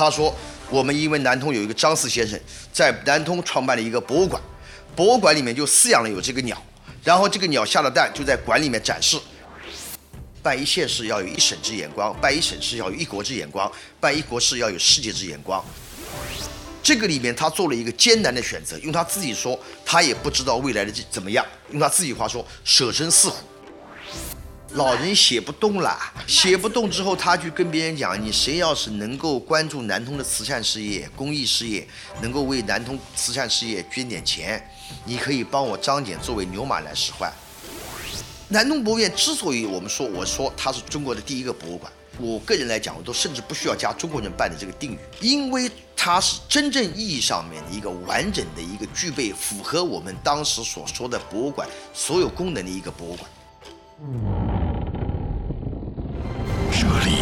[0.00, 0.34] 他说，
[0.70, 2.40] 我们因为南通有一个张四先生
[2.72, 4.40] 在南通创办了一个博物馆，
[4.96, 6.56] 博物馆里面就饲养了有这个鸟，
[7.04, 9.20] 然后这个鸟下了蛋就在馆里面展示。
[10.42, 13.70] 办一县市要有一省之眼光，办一省市要有一国之眼光，
[14.00, 15.62] 办一国事要有世界之眼光。
[16.82, 21.44] 这个里面他做了一个艰难的选择，用他自己说，他也不知道未来的怎么样。
[21.72, 23.36] 用他自己话说，舍身饲虎。
[24.74, 25.98] 老人写不动了，
[26.28, 31.86] 写不动之后，他去跟别人讲：你谁要是能够关注南通的慈善事业、公益事业，
[32.22, 34.64] 能够为南通慈善事业捐点钱，
[35.04, 37.32] 你可以帮我张謇作为牛马来使唤。
[38.48, 53.28] 南通博物院之所以我们说，我说它是中国的第一个博物馆，我个人来讲，我都甚至不需要加中国人办的这个定语，因为它是真正意义上面的一个完整的一个具备符合我们当时所说的博物馆所有功能的一个博物馆。
[56.80, 57.12] 这里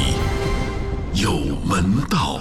[1.20, 1.32] 有
[1.66, 2.40] 门道。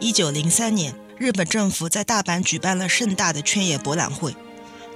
[0.00, 4.34] 一九零三年，日本政府在大阪举办了盛大的圈野博览会。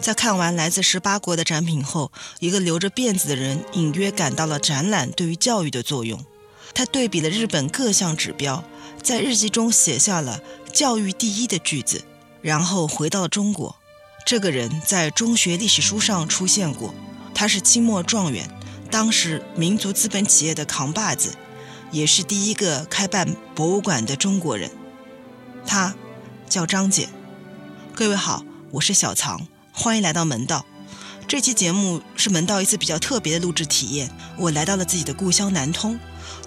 [0.00, 6.24] 在看完来自十八国的展品后，一个留着辫子的人隐约感到了展览对于教育的作用。
[6.72, 8.64] 他对比了日本各项指标，
[9.02, 10.40] 在日记中写下了
[10.72, 12.02] “教育第一”的句子，
[12.40, 13.76] 然后回到了中国。
[14.24, 16.94] 这个人在中学历史书上出现过，
[17.34, 18.48] 他是清末状元，
[18.90, 21.34] 当时民族资本企业的扛把子，
[21.90, 24.70] 也是第一个开办博物馆的中国人。
[25.66, 25.94] 他
[26.48, 27.08] 叫张謇。
[27.94, 30.64] 各位好，我是小藏，欢迎来到门道。
[31.28, 35.98] 这期节目是门道一次比较特别的录制体验，我来到了自己的故乡南通，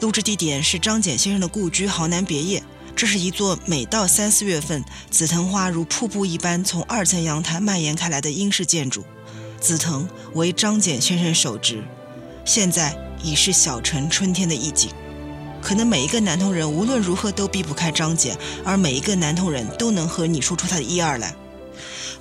[0.01, 2.63] 录制地点是张謇先生的故居豪南别业。
[2.95, 9.03] 这是一座每到三四月份，紫藤花如瀑布一般从二层阳台蔓延开来的英式建筑。
[9.59, 11.83] 紫藤为张謇先生手植，
[12.45, 14.91] 现在已是小城春天的意境。
[15.61, 18.33] 可能每一个南通人无论如何都避不开张謇，
[18.63, 21.35] 而每一个南通人都能和你说出他的一二来。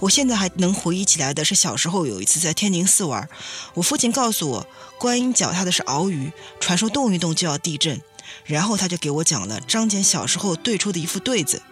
[0.01, 3.29] 我现在还能回忆起来的是小时候有一次在天宁寺玩，
[3.75, 4.67] 我父亲告诉我，
[4.99, 8.01] 观音脚踏的是鳌鱼，传说动一动就要地震。
[8.45, 11.63] 然后他就给我讲了张謇小时候对出的一副对子：“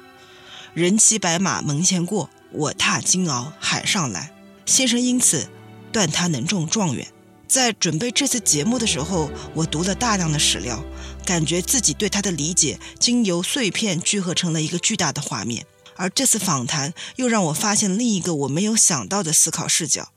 [0.74, 4.32] 人骑白马门前过，我踏金鳌海上来。”
[4.64, 5.48] 先生因此
[5.92, 7.06] 断他能中状元。
[7.46, 10.82] 在准备这次节目的时候，我读了大量的史料，
[11.26, 15.66] 感觉自己对他的理解经由碎片聚合成了一个巨大的画面。
[15.96, 20.08] 而这次访谈又让我发现另一个我没有想到的思考视角，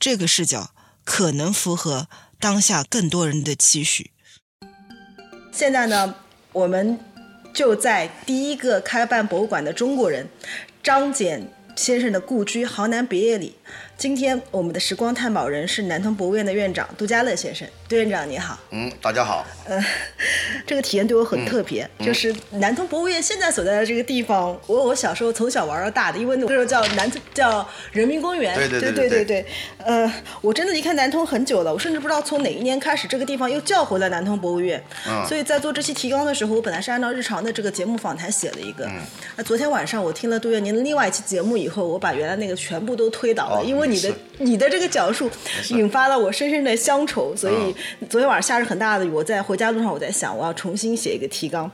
[0.00, 0.72] 这个视角
[1.04, 2.08] 可能符合
[2.40, 4.11] 当下更多人的期许。
[5.52, 6.14] 现在呢，
[6.50, 6.98] 我们
[7.52, 10.26] 就在第一个开办博物馆的中国人
[10.82, 11.42] 张謇
[11.76, 13.54] 先生的故居豪南别业里。
[13.98, 18.58] 今天我们的时光探宝人是南通博物院的院长杜家乐先生，杜院长你好。
[18.70, 19.44] 嗯，大家好。
[19.66, 19.78] 呃，
[20.66, 28.54] 这个体验对我很特别，就是南通博物院现在所在的这个地方，我我小时候从小玩到大的，因为那时候叫南叫人民公园。
[28.54, 29.46] 对对对对对。
[29.84, 30.10] 呃，
[30.40, 34.82] 我真的离开南通很久了，我甚至不知道从哪一年开始，这个地方又叫回了南通博物院。
[35.06, 35.22] 嗯。
[35.28, 38.86] 所以在做这期提纲的时候，我本来是按照日常的这个节目访谈写了一个。
[38.86, 39.02] 嗯。
[39.36, 45.30] 那昨天晚上我听了杜院您的另外一期节目以后，我把原来那个全部都推倒了，因为你的你的这个讲述
[45.68, 47.76] 引发了我深深的乡愁，所以
[48.08, 51.70] 昨天晚上下着很大的雨，我在回家路上我在想，我要重新写一个提纲，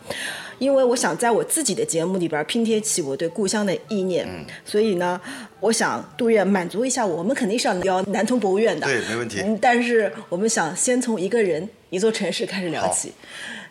[0.59, 4.45] 因为我想在我自己的节目里边拼贴起我对故乡的意念，嗯。
[4.65, 5.21] 所以呢，
[5.61, 9.43] 我想杜月满足一下我我们肯定是要聊南通博物院的，对，没问题。
[9.61, 13.13] 但是我们想先从一个人、一座城市开始聊起，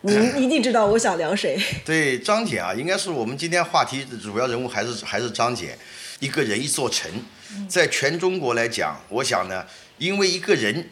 [0.02, 1.58] 您一定知道我想聊谁？
[1.84, 5.76] 对，张姐啊，应该是我们今天话题的主要人物，还是还是张姐，
[6.20, 7.10] 一个人一座城。
[7.66, 9.64] 在全中国来讲，我想呢，
[9.96, 10.90] 因为一个人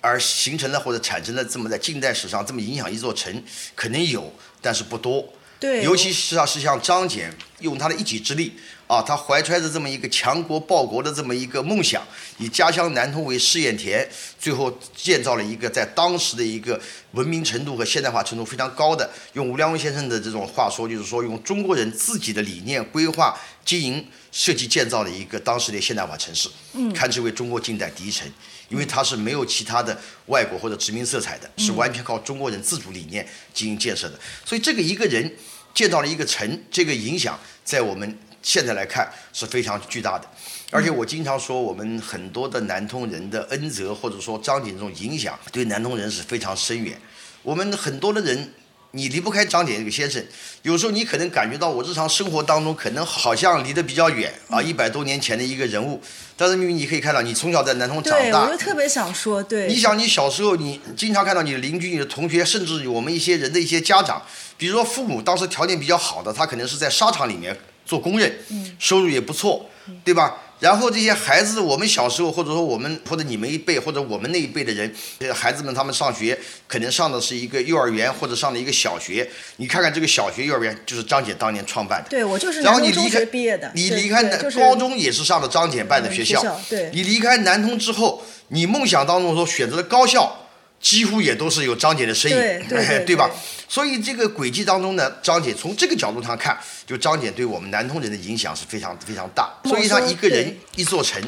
[0.00, 3.42] 而形成了或者产生了这么在近代史上这么影响一座城，
[3.74, 5.32] 可能有，但是不多。
[5.58, 7.30] 对，尤其是啊，是像张謇
[7.60, 8.52] 用他的一己之力
[8.86, 12.06] 啊，他怀揣着这么一个强国报国的这么一个梦想，
[12.36, 14.06] 以家乡南通为试验田，
[14.38, 16.78] 最后建造了一个在当时的一个
[17.12, 23.34] 文明程度和现代化程度非常高的，用吴良文先生的这种话说，就是说用中国人自己的理念规划、
[23.64, 28.30] 经营、设计建造了一个当时的现代化城市，嗯，堪称为中国近代第一城，
[28.68, 35.32] 因为它是没有其他的外国或者殖民色彩的，是完全靠中国人自主理念进行建设的，所以这个一个人。
[35.76, 40.26] 建造了一个城，这个影响在我们现在来看是非常巨大的。
[40.70, 46.98] 而且我经常说，我们很多的南通人的恩泽，或者说张景这种影响，对南通人是非常深远。
[47.42, 48.54] 我们很多的人
[48.92, 50.24] 你离不开张謇这个先生。
[50.62, 56.00] 有时候你可能感觉到我日常生活当中可能好像离得比较远啊，一百多年前的一个人物。
[56.36, 64.20] 但是明明你可以看到，你从小在南通长，大我就，特别想说，对，你想，你小时候你经常看到你的邻居、你的同学，甚至我们一些人的一些家长，
[64.58, 67.56] 比如说父母当时条件比较好的，他可能是在沙场里面
[67.86, 68.38] 做工人，
[68.78, 69.68] 收入也不错，
[70.04, 70.36] 对吧？
[70.58, 82.08] 然后这些孩子，我们小时候或者说我们或者你们一辈或者我们那一辈的人，这个孩子们他们上学可能上的是一个幼儿园或者上的一个小学，你看看这个小学、幼儿园就是张姐当年创办的。
[82.08, 90.45] 对我就是然后你离开毕业的，你离开南就是高中也是上的张姐办的嗯学校，学校对你离开南通之后，你梦想当中所选择的高校，
[90.86, 93.28] 几乎也都是有张姐的身影，对 对对对吧？
[93.68, 96.56] 所以这个轨迹当中呢，张姐从这个角度上看，
[96.86, 99.52] 就张姐对我们南通人的影响是非常非常大。
[99.64, 101.20] 所以她一个人一座城，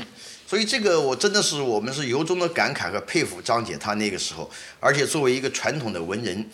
[0.46, 6.48] 所以这个我真的是我们是由衷的感慨和佩服张姐她那个时候，而且作为一个传统的文人。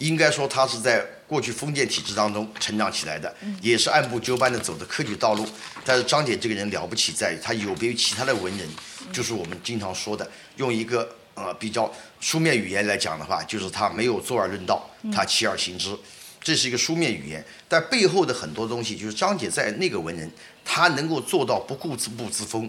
[0.00, 5.46] 应该说，她是在过去封建体制当中成长起来的，也是按部就班的走的科举道路。
[5.84, 8.66] 但是张姐这个人了不起，在于她有别于其他的文人，
[9.12, 11.06] 就是我们经常说的，用一个
[11.44, 11.90] 呃比较
[12.20, 15.96] 书面语言来讲的话，就是他没有坐而论道，他起而行之，
[16.42, 17.44] 这是一个书面语言。
[17.68, 20.30] 但背后的很多东西，就是张姐在那个文人，
[20.64, 22.68] 他能够做到不固自步自封，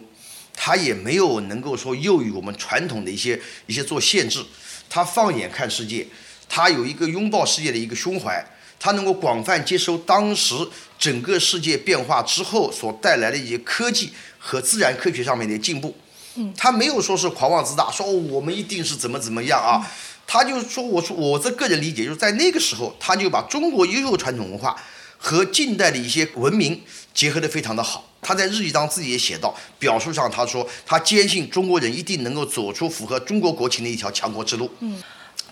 [0.56, 4.44] 他也没有能够说囿于我们传统的一些一些做限制，
[4.90, 6.06] 他放眼看世界。
[6.54, 8.46] 他有一个拥抱世界的一个胸怀，
[8.78, 10.54] 他能够广泛接收当时
[11.00, 15.96] 整个世界变化之后所带来的一些科技和自然科学上面的进步。
[16.36, 19.86] 嗯，他没有说是狂妄自大，说、哦、我们一定是怎么怎么样啊，
[20.25, 24.75] 他就说，我说我这个人理解，就是在那个时候，他就把中国优秀传统文化
[25.18, 26.81] 和近代的一些文明
[27.13, 28.06] 结合得非常的好。
[28.22, 34.69] 他在日记当中自己也写到，表述上他说，他坚信中国人一定能够走出符合中国国情的一条强国之路。
[34.80, 35.01] 嗯。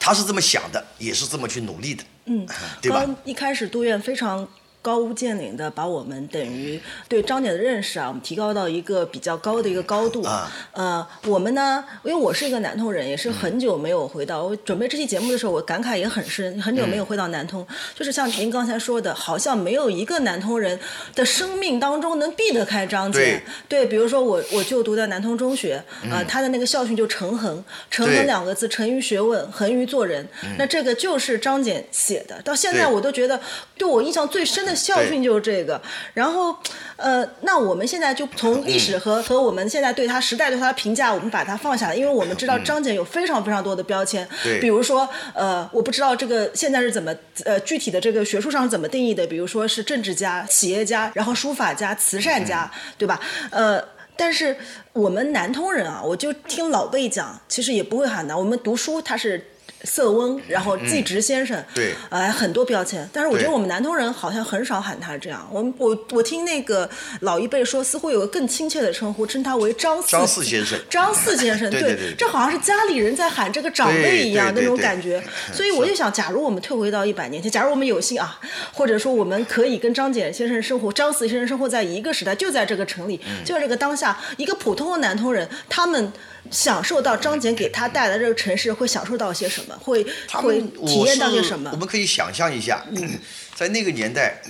[0.02, 2.48] 他是这么想的，也是这么去努力的，嗯，
[2.82, 3.04] 对吧？
[3.06, 4.48] 刚一开始杜院非常
[4.82, 10.24] 高屋建瓴的把我们等于对张謇的认识啊，我们提高到一个比较高的一个高度。
[10.24, 14.44] 啊呃，我们呢，因为我是一个南通人，也是很久没有回到。
[14.44, 17.66] 我准备这期节目的时候，我感慨也很深，很久没有回到南通。
[17.94, 20.80] 就是像您刚才说的，好像没有一个南通人
[21.14, 23.42] 的生命当中能避得开张謇。
[23.68, 30.26] 对比如说我我就读在南通中学，啊、他的那个校训就诚恒，诚恒两个字，诚于学问，恒于做人。
[30.58, 33.40] 那这个就是张謇写的，到现在我都觉得
[33.78, 35.82] 对我印象最深的校训就是这个。
[36.14, 36.56] 然后，
[36.96, 47.14] 呃，那我们现在就从历史和、和我们现在对他时代对他的评价，我们把它放下来，因为我们知道张謇有非常非常多的标签，对比如说，呃，我不知道这个现在是怎么
[47.46, 53.20] 呃具体的这个学术上是怎么定义的，比如说是政治家、企业家，然后书法家、慈善家，对吧？
[53.52, 53.84] 呃。
[54.22, 54.54] 但是
[54.92, 58.38] 我们南通人啊，我就听老辈讲，其实也不会喊难。
[58.38, 59.42] 我们读书他是
[59.90, 61.94] 色温，然后季直先生，对。
[62.10, 63.08] 呃，很多标签。
[63.12, 65.48] 但是我觉得我们南通人好像很少喊他这样。
[65.52, 66.88] 我们我我听那个
[67.22, 70.80] 老一辈说，似乎有个更亲切的称呼，称他为张四张四先生。
[70.90, 75.22] 张四先生， 对对对这好像是家里人在喊这个长辈一样那种感觉。
[75.52, 78.40] 所以我就想，假如我们退回到一百年前，假如我们有幸啊，
[78.72, 83.44] 或者说我们可以跟张謇先生生活、张四先生生活在一个时代，就在这个城里，嗯。
[83.44, 86.12] 就在这个当下，一个普通的南通人，他们
[86.52, 89.78] 享受到张謇给他带来的这个城市，会享受到些什么？
[89.78, 91.78] 会他会体验到些什么我？
[91.78, 92.86] 们可以想象一下，
[93.56, 94.42] 在那个年代，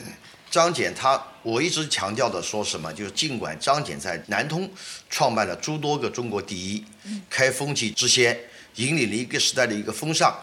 [0.50, 4.70] 张謇他，我一直强调的说什么，就是尽管张謇在南通
[5.10, 6.84] 创办了诸多个中国第一，
[7.30, 8.38] 开风气之先，
[8.76, 10.36] 引领了一个时代的一个风尚，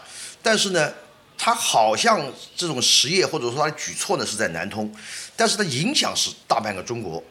[0.43, 0.93] 但是呢，
[1.39, 4.93] 他好像这种实业或者说他的举措呢是在南通，
[5.35, 7.23] 但是他影响是大半个中国。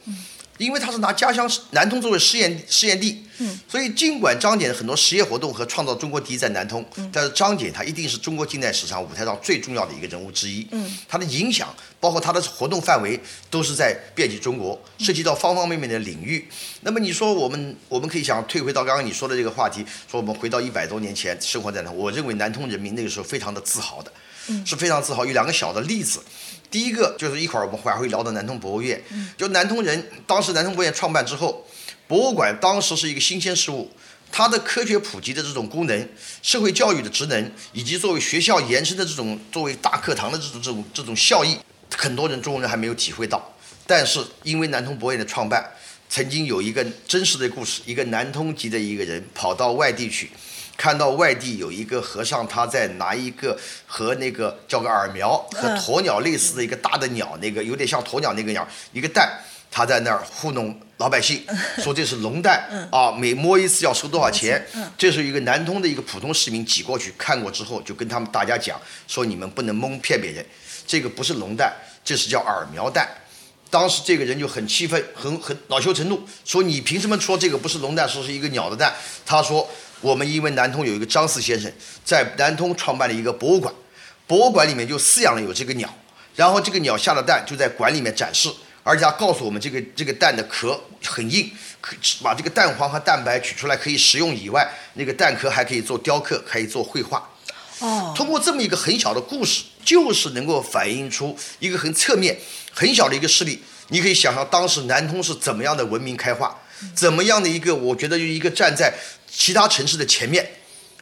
[0.58, 13.20] 因为他是拿家乡南通作为试验试验地，嗯，所以尽管张謇的很多实业活动和创造中国第一在南通，但是张謇他一定是中国近代史上舞台上最重要的一个人物之一，嗯，他的影响包括他的活动范围
[13.50, 16.48] 都是在遍及中国，涉及到方方面面的领域。
[16.82, 24.12] 那么你说我们我们可以想退回到刚刚你说的这个话题，说我们回到一百多年前生活在南通，我认为南通人民那个时候非常的自豪的，
[24.66, 25.26] 是非常自豪。
[25.26, 26.22] 有两个小的例子，
[26.76, 29.02] 第一个就是一会儿我们还会聊到南通博物院，
[29.38, 31.66] 就南通人当时南通博物院创办之后，
[32.06, 33.90] 博物馆当时是一个新鲜事物，
[34.30, 36.10] 它的科学普及的这种功能、
[36.42, 41.58] 社会教育的职能，以及作为学校延伸的这种作为大课堂的这种这种这种效益，
[41.96, 43.56] 很多人中国人还没有体会到。
[43.88, 45.66] 但是因为南通博物院的创办，
[46.10, 50.30] 曾经有一个真实的故事，一个南通籍的一个人跑到外地去。
[50.78, 59.40] 看到外地有一个和尚，他在拿一个和那个叫个耳苗和嗯鸵鸟类似的一个大的鸟，那个有点像鸵鸟那个鸟，一个蛋，
[59.72, 61.44] 他在那儿糊弄老百姓，
[61.78, 64.66] 说这是龙蛋啊，每摸一次要收多少钱？
[64.98, 70.46] 这是一个南通的一个普通市民挤过去看过之后，就跟他们大家讲说你们不能蒙骗别人，
[70.86, 73.08] 这个不是龙蛋，这是叫耳苗蛋。
[73.76, 78.94] 当时这个人就很气愤，很很恼羞成怒，说你凭什么说这个不是龙蛋，说是一个鸟的蛋？
[79.26, 81.70] 他说我们因为南通有一个张四先生
[82.06, 83.74] 在南通创办了一个博物馆，
[84.26, 85.94] 博物馆里面就饲养了有这个鸟，
[86.38, 88.50] 然后这个鸟下的蛋就在馆里面展示。
[88.82, 91.52] 而且他告诉我们，这个这个蛋的壳很硬，
[91.82, 97.28] 可把这个蛋黄和蛋白取出来可以食用以外，那个蛋壳还可以做雕刻，可以做绘画。
[97.80, 102.38] 哦，通过这么一个很小的故事，就是能够反映出一个很侧面、
[102.72, 103.62] 很小的一个事例。
[103.90, 106.60] 你可以想象当时南通是怎么样的文明开化，
[106.94, 108.94] 怎么样的一个，我觉得就一个站在
[109.30, 110.50] 其他城市的前面。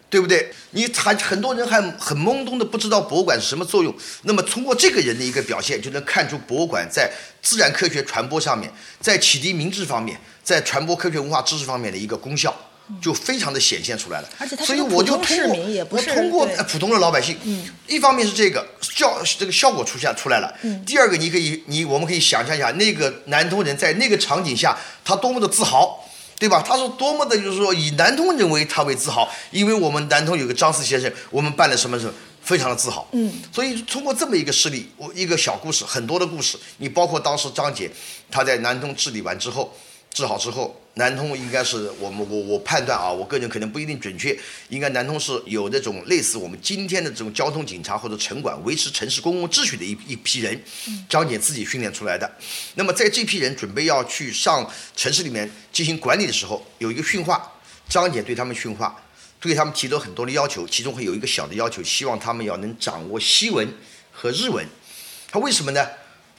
[0.10, 0.54] 对不对？
[0.74, 3.92] 你还很多人还很懵懂的不知道博物馆是什么作用。
[4.26, 7.12] 那么通过这个人的一个表现，就能看出博物馆在
[7.42, 12.56] 自然科学传播上面，在启迪民智方面，在传播科学文化知识方面的一个功效，
[13.02, 14.30] 就非常的显现出来了。
[14.38, 15.58] 而且他所以我就通过
[15.90, 17.38] 我通过普通的老百姓，
[17.88, 20.54] 一方面是这个效这个效果出现出来了。
[20.86, 26.00] 第二个，你可以你我们可以想象一下，那个南通人在那个场景下，他多么的自豪。
[26.40, 26.62] 对吧？
[26.62, 32.12] 他是多么的，就是说以南通人为他为自豪，因为我们南通有个张四先生，我们办了什么什么，
[32.42, 33.08] 非常的自豪。
[33.14, 37.90] 嗯，所以通过这么一个事例，我一个小故事，很多的故事，你包括当时张姐，
[38.30, 39.74] 她在南通治理完之后。
[40.14, 44.38] 治好之后，南通应该是我们我我判断啊，我个人可能不一定准确，
[44.70, 50.64] 应该南通是有那种类似我们今天的这种交通警察或者城管，维持城市公共秩序的一一批人，
[51.10, 52.32] 张姐自己训练出来的。
[52.76, 57.52] 那么在这批人准备要去上城市里面进行管理的时候，有一个训话，
[57.90, 58.96] 张姐对他们训话，
[59.40, 63.68] 对他们提出很多的要求，其中会有一个小的要求，希望他们要能掌握西文
[64.12, 64.64] 和日文。
[65.32, 65.84] 他为什么呢？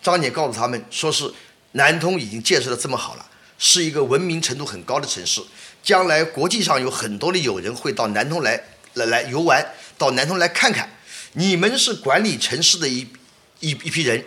[0.00, 1.28] 张姐告诉他们，说是
[1.72, 3.30] 南通已经建设的这么好了。
[3.66, 5.40] 是一个文明程度很高的城市，
[5.82, 9.66] 将来国际上有很多的友人会到南通来来来游玩，
[9.96, 10.86] 到南通来看看。
[11.32, 13.06] 你们是管理城市的一
[13.60, 14.22] 一一批人，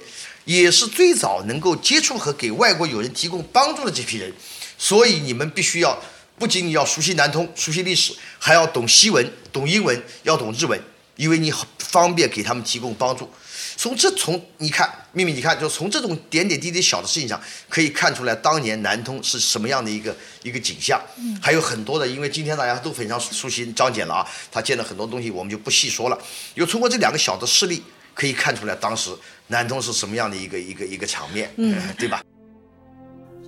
[0.46, 4.34] 也是最早能够接触和给外国友人提供帮助的这批人，
[4.76, 6.02] 所以你们必须要
[6.40, 10.82] 不仅仅要熟悉南通、熟悉历史，还要懂西文、懂英文、要懂日文，
[11.16, 13.32] 因为你方便给他们提供帮助。
[13.78, 21.00] 从这从你看，秘密你看，就从这种点点滴滴小的事情上，可以看出来当年南通是什么样的一个一个景象。
[21.18, 26.18] 嗯，还有很多的，因为今天大家都非常熟悉张姐了啊，他建了很多东西，我们就不细说了。
[26.56, 27.84] 又通过这两个小的事例，
[28.16, 29.16] 可以看出来当时
[29.46, 32.24] 南通是什么样的一个一个一个场面，嗯，对吧？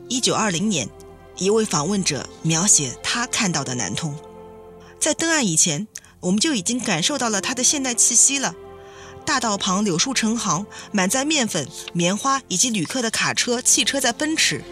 [0.08, 0.88] 一九二零年，
[1.38, 4.16] 一位访问者描写他看到的南通，
[5.00, 5.88] 在登岸以前，
[6.20, 8.54] 我们就已经感受到了它的现代气息了。
[9.30, 14.64] 大道旁柳树成行，满载面粉、棉花以及旅客的卡车、汽车在奔驰，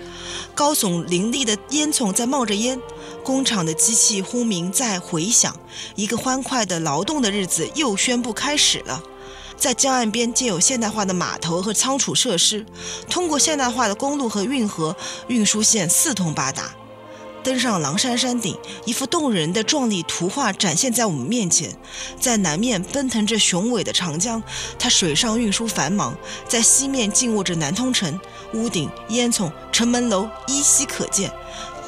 [0.55, 2.81] 高耸林立的烟囱在冒着烟，
[3.23, 5.55] 工厂的机器轰鸣在回响，
[5.93, 8.99] 一个欢快的劳动的日子又宣布开始了。
[9.55, 12.65] 在江岸边建有现代化的码头和仓储设施，
[13.07, 14.97] 通过现代化的公路和运河，
[15.27, 16.73] 运输线四通八达。
[17.47, 21.73] 登上狼山山顶，一幅动人的壮丽图画展现在我们面前。
[22.19, 24.43] 在南面奔腾着雄伟的长江，
[24.77, 26.13] 它水上运输繁忙；
[26.45, 28.19] 在西面静卧着南通城，
[28.53, 31.31] 屋顶、烟囱、城门楼依稀可见，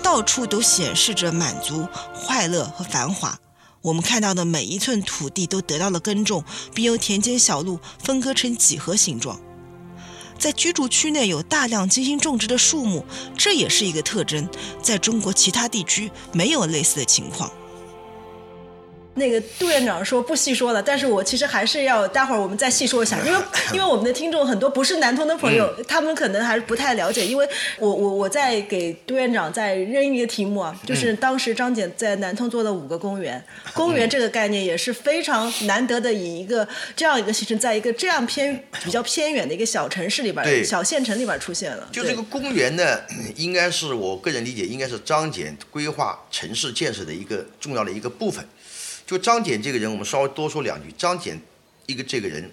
[0.01, 3.37] 到处都显示着满足、快乐和繁华。
[3.81, 6.41] 我们看到的每一寸土地都得到了耕种，
[6.73, 9.37] 并由田间小路分割成几何形状。
[10.39, 13.05] 在居住区内有大量精心种植的树木，
[13.37, 14.47] 这也是一个特征，
[14.81, 17.51] 在中国其他地区没有类似的情况。
[19.15, 23.39] 那个杜院长说不细说了，但是我其实还是要待会儿我们再细说一下，因为
[23.73, 27.25] 因为我们的听众很多不是南通的朋友，他们可能还是不太了解。
[27.25, 27.47] 因为
[27.79, 41.89] 我我我在给杜院长再扔一个题目啊，就是当时张姐在南通做的五个公园， 公园这个概念也是非常难得的，以一个这样一个形式，在一个这样偏比较偏远的一个小城市里边，小县城里边出现了。
[41.91, 43.01] 就这个公园呢，
[43.35, 48.45] 应该是我个人理解，应该是张姐规划城市建设的一个重要的一个部分。
[49.09, 50.93] 就张謇这个人，我们稍微多说两句。
[50.95, 51.35] 张謇
[51.87, 52.47] 一个这个人，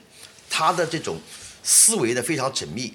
[0.48, 1.20] 他的这种
[1.62, 2.94] 思维呢非常缜密，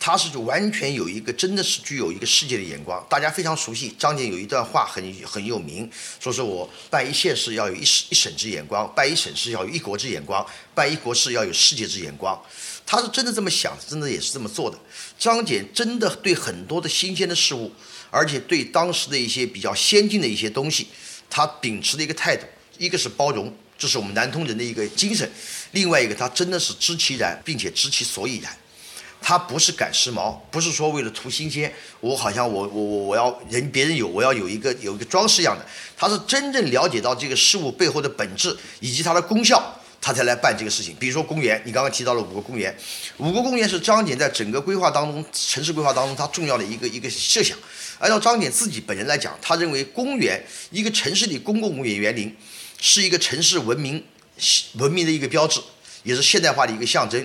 [0.00, 3.06] 他是就完全有一个真的是具有一个世界的眼光。
[3.10, 12.42] 大家非常熟悉张謇有一段话很很有名，说是我办一县市要有一省一省之眼光，办一省市要有一国之眼光，办一国事要有世界之眼光。
[12.86, 14.78] 他是真的这么想，真的也是这么做的。
[15.18, 17.70] 张謇真的对很多的新鲜的事物，
[18.10, 20.86] 而且对当时的一些比较先进的一些东西，
[21.28, 22.46] 他秉持的一个态度。
[22.82, 25.24] 一个是包容，这是我们南通人的一个精神；
[25.70, 28.52] 另外一个，他真的是知其然，并且知其所以然。
[29.20, 35.64] 他不是赶时髦，不是说为了图新鲜，我好像我我我我要人别人有，我要有一个有一个装饰一样的。
[35.96, 39.62] 他是真正了解到这个事物背后的本质以及它的功效，
[40.00, 40.96] 他才来办这个事情。
[40.98, 42.76] 比如说公园，你刚刚提到了五个公园，
[43.18, 47.56] 五个公园是张謇在整个规划当中，城市规划当中他重要的一个一个设想。
[48.00, 52.34] 按照张謇自己本人来讲，他认为公园一个城市里公共公园园林
[52.84, 54.04] 是一个城市文明
[54.74, 55.60] 文明的一个标志，
[56.02, 57.24] 也是现代化的一个象征。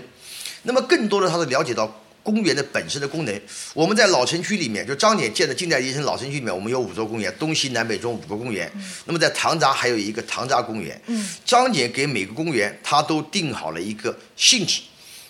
[0.62, 3.42] 那么更多的，他是了解到公园的本身的功能。
[3.74, 8.72] 我们在老城区里面，就张謇建的近代第一城老城区里面，我们有五座公园，东西南北中五个公园。
[9.06, 11.02] 那么在唐闸还有一个唐闸公园。
[11.44, 14.82] 张謇给每个公园，他都定好了一个性质，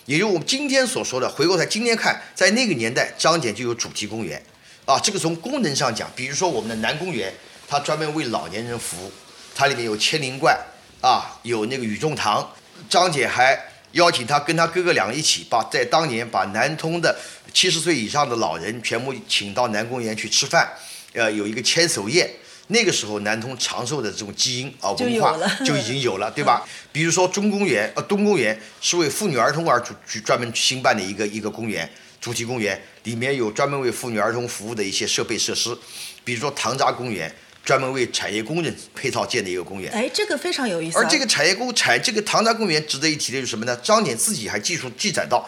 [0.04, 1.26] 也就是我们今天所说的。
[1.26, 4.44] 回过头今天看，在那个年代，张謇就有主题公园。
[4.84, 7.32] 啊，这个从功能上讲，比如说我们的南公园，
[7.66, 9.12] 它专门为老年人服务，
[9.58, 10.56] 它里面有千灵怪，
[11.00, 12.48] 啊，有那个雨中堂。
[12.88, 13.60] 张姐还
[13.90, 17.18] 邀请他跟他哥哥两个一起，把在当年把南通的
[17.52, 20.70] 七十岁以上的老人全部请到南公园去吃饭，
[21.12, 22.30] 呃，有一个千手宴。
[22.68, 26.64] 那个时候南通长寿的这种基因啊文化就已经有了，对吧？
[26.92, 29.92] 比如说中公园，呃，东公园是为妇女儿童而主
[30.24, 31.90] 专门新办的一个一个公园。
[32.20, 35.76] 主题公园里面有专门为妇女儿童服务的一些设备设施，
[36.22, 37.32] 比如说唐闸公园，
[37.68, 39.92] 专门为产业工人配套建的一个公园。
[39.92, 40.96] 哎，这个非常有意思。
[40.96, 43.76] 而这个产业工产这个唐闸公园值得一提的是什么呢？
[43.82, 45.46] 张謇自己还记述记载到，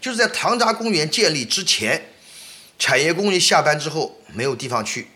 [0.00, 2.10] 就是在唐闸公园建立之前，
[2.78, 5.08] 产业工人下班之后没有地方去，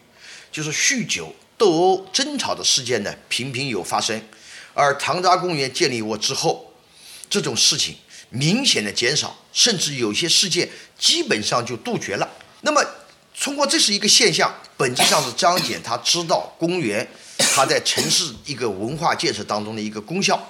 [0.52, 4.20] 就是酗酒、斗殴、争吵的事件呢频频有发生。
[4.74, 6.74] 而唐闸公园建立过之后，
[7.30, 7.96] 这种事情。
[8.28, 10.68] 明显的减少，甚至有些事件
[10.98, 12.28] 基本上就杜绝了。
[12.60, 12.82] 那么，
[13.42, 17.04] 通过这是一个现象，本质上是张謇他知道公园
[17.36, 20.40] 它在城市一个文化建设当中的一个功效，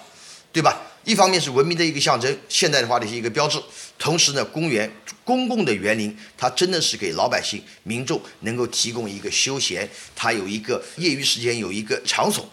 [0.53, 0.79] 对吧？
[1.05, 3.59] 一方面是文明的一个象征，现代化的一个标志。
[3.99, 4.93] 同时呢，公园
[5.25, 12.47] 公共的园林，它真的是给老百姓民众能够提供一个休闲，它有一个业余时间有一个场所。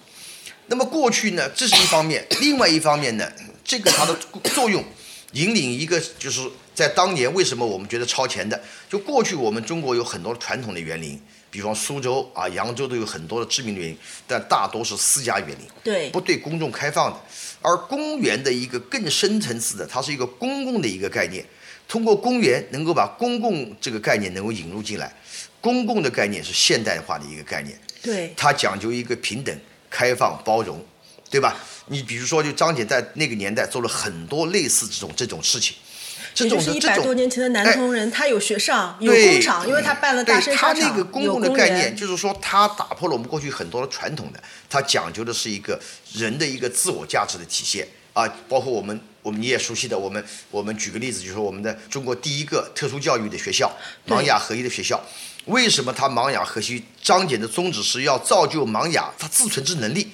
[0.67, 3.29] 那么过去呢，这是一方面；另外一方面呢，
[3.65, 4.17] 这个它的
[4.55, 4.81] 作用。
[5.33, 6.41] 引领一个，就是
[6.79, 8.57] 在当年为什么我们觉得超前的？
[8.89, 11.21] 就过去我们中国有很多传统的园林，
[11.51, 17.19] 比方苏州啊、扬州都有很多的知名园林，但大多是私家园林，对，不对公众开放的。
[17.61, 21.45] 而公园的一个更深层次的，它是一个公共的一个概念，
[21.85, 25.13] 通过公园能够把公共这个概念能够引入进来。
[25.59, 29.53] 公共的概念是现代化的一个概念，对，它讲究一个平等、
[29.89, 30.81] 开放、包容，
[31.29, 31.57] 对吧？
[31.87, 35.75] 你比如说，就张姐在那个年代做了很多类似这种这种事情，
[36.47, 45.79] 这种是一百多年前的南通人，他有学上，有工厂，因为他办了大生产厂，他那个公共的概念，就是说他打破了我们过去很多的传统的，他讲究的是一个
[46.13, 53.71] 人的一个自我价值的体现啊，包括我们我们你也熟悉的，我们我们举个例子，就是说我们的中国第一个特殊教育的学校
[54.07, 55.01] 盲哑合一的学校，
[55.45, 56.83] 为什么他盲哑合一？
[57.01, 60.11] 张謇的宗旨是要造就盲哑他自存之能力。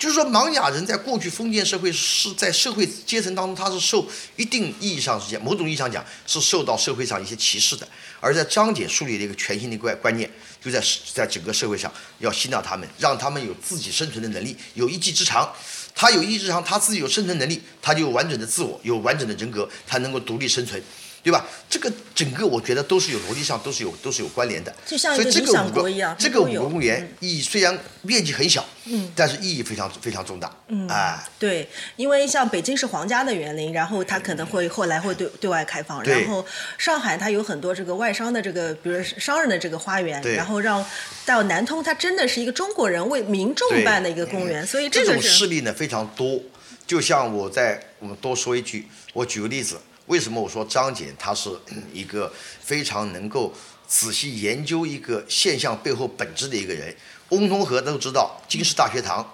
[0.00, 7.86] 就是说，盲哑人在过去封建社会是在社会阶层当中，他是受一定意义上是某种意义上讲是受到社会上一些歧视的。
[8.18, 10.82] 而在张謇树立了一个全新的观观念，就在
[11.12, 15.52] 在整个社会上要吸纳他们，让他们有自己生存的能力，有一技之长。
[15.94, 20.82] 他有一技之长，他自己有生存能力，他就有完整的自我，有完整的人格，他能够独立生存。
[21.22, 21.46] 对吧？
[21.68, 26.16] 这个整个我觉得都是有逻辑上都是有都是有关联的，就像一个理想国一样。
[26.18, 36.44] 这个五个公园意义虽然面积很小，嗯，但是意义非常非常重大，嗯，哎，对，因为像北京是皇家的园林，然后它可能会后来会对对外开放，然后
[36.78, 40.84] 上海它有很多这个外商的这个，比如商人的这个花园，然后让
[41.26, 46.40] 到南通，它真的是一个中国人为民众办的一个公园，所以这种事例呢非常多。
[46.86, 49.78] 就像我在我们多说一句，我举个例子。
[50.10, 51.48] 为什么我说张謇他是
[51.92, 53.54] 一个非常能够
[53.86, 56.92] 仔细研究一个现象背后本质的一个人？
[57.28, 59.24] 翁同龢都知道京师大学堂，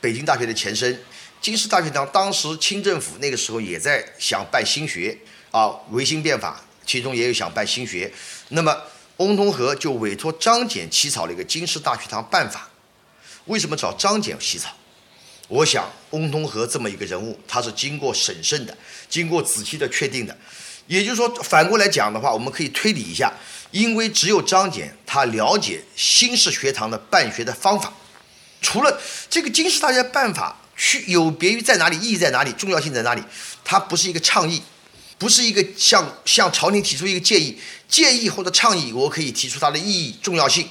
[0.00, 0.96] 北京大学的前身。
[1.40, 5.18] 京师大学堂当时清政府那个时候也在想办新学
[5.50, 8.12] 啊，维新变法，其中也有想办新学。
[8.50, 8.80] 那么
[9.16, 12.68] 翁同龢就委托张謇起草了一个京师大学堂办法。
[13.46, 14.70] 为什么找张謇起草？
[15.52, 18.74] 我想，翁同龢这么一个人物，他是经过审慎的，
[19.10, 20.34] 经过仔细的确定的。
[20.86, 23.30] 也就是说，反过来讲的话，我们可以推理一下，
[23.70, 27.92] 因为只有张謇他了解新式学堂的办学的方法。
[28.62, 33.22] 除了这个京师大学办法去有别于在哪里，意义在哪里，重要性在哪里？
[33.62, 34.62] 它不是一个倡议，
[35.18, 37.60] 不是一个向向朝廷提出一个建议，
[37.90, 40.66] 建议或者倡议，我可以提出它的意义重要性。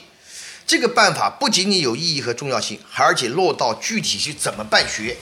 [0.65, 5.17] 这个办法不仅仅有意义和重要性，而且落到具体去怎么办学，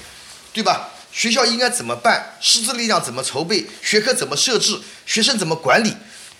[0.53, 0.89] 对吧？
[1.11, 5.95] 学校应该怎么办，师资力量怎么筹备，学科怎么设置，学生怎么管理，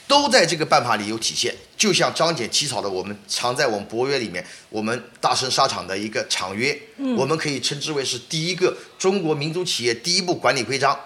[0.08, 1.56] 都在这个办法里有体现。
[1.76, 6.80] 就像张姐起草的，我们藏在我们博约里面，我们大生沙场的一个厂约，
[7.18, 11.00] 我们可以称之为是第一个中国民族企业第一部管理规章，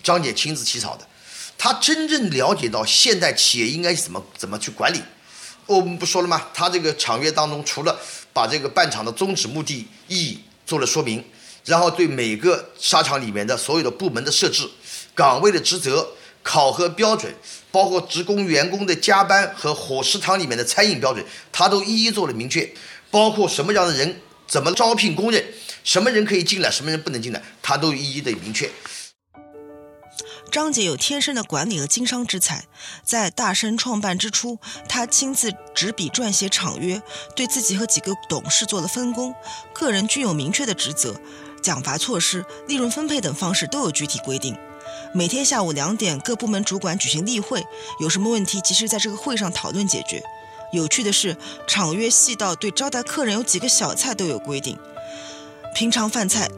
[0.00, 1.04] 张姐亲自起草的。
[1.56, 5.02] 她真正了解到现代企业应该怎么怎么去管理。
[5.76, 6.46] 我们不说了吗？
[6.54, 8.00] 他这个厂约当中，除了
[8.32, 11.22] 把这个办厂的宗旨、目的、意义做了说明，
[11.66, 14.66] 然后对每个沙场里面的所有的部门的设置、
[15.14, 16.08] 岗位的职责、
[16.42, 17.30] 考核标准，
[17.70, 22.72] 包括职工员工的加班和伙食堂里面的餐饮标准，他都一一做了明确。
[23.10, 25.44] 包括什么样的人怎么招聘公认，
[25.84, 28.70] 什么人可以进来，什么人不能进来，他都一一的明确。
[30.50, 32.64] 张姐有天生的管理和经商之才，
[33.04, 34.58] 在大生创办之初，
[34.88, 37.00] 他亲自执笔撰写厂约，
[37.36, 39.34] 对自己和几个董事做了分工，
[39.72, 41.20] 个人均有明确的职责，
[41.62, 44.56] 奖罚措施、利润分配等方式都有具体规定。
[45.14, 47.64] 每天下午两点，各部门主管举行例会，
[48.00, 50.22] 有什么问题及时在这个会上讨论解决。
[50.72, 54.78] 有趣的是，厂约细到对招待客人有几个小菜都有规定，
[55.74, 56.50] 平常饭菜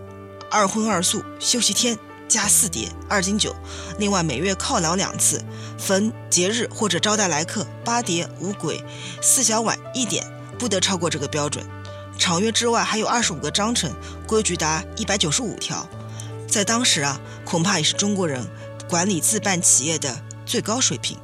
[0.50, 1.98] 二荤二素，休息天。
[2.30, 3.52] 加四碟二斤酒，
[3.98, 5.42] 另外每月犒劳两次，
[5.76, 8.80] 逢节日或者招待来客，八碟五簋，
[9.20, 10.24] 四小碗一点，
[10.56, 11.62] 不得超过这个标准。
[12.16, 13.92] 厂约之外还有二十五个章程，
[14.28, 15.84] 规矩达一百九十五条，
[16.46, 18.46] 在当时啊，恐怕也是中国人
[18.88, 21.18] 管理自办企业的最高水平。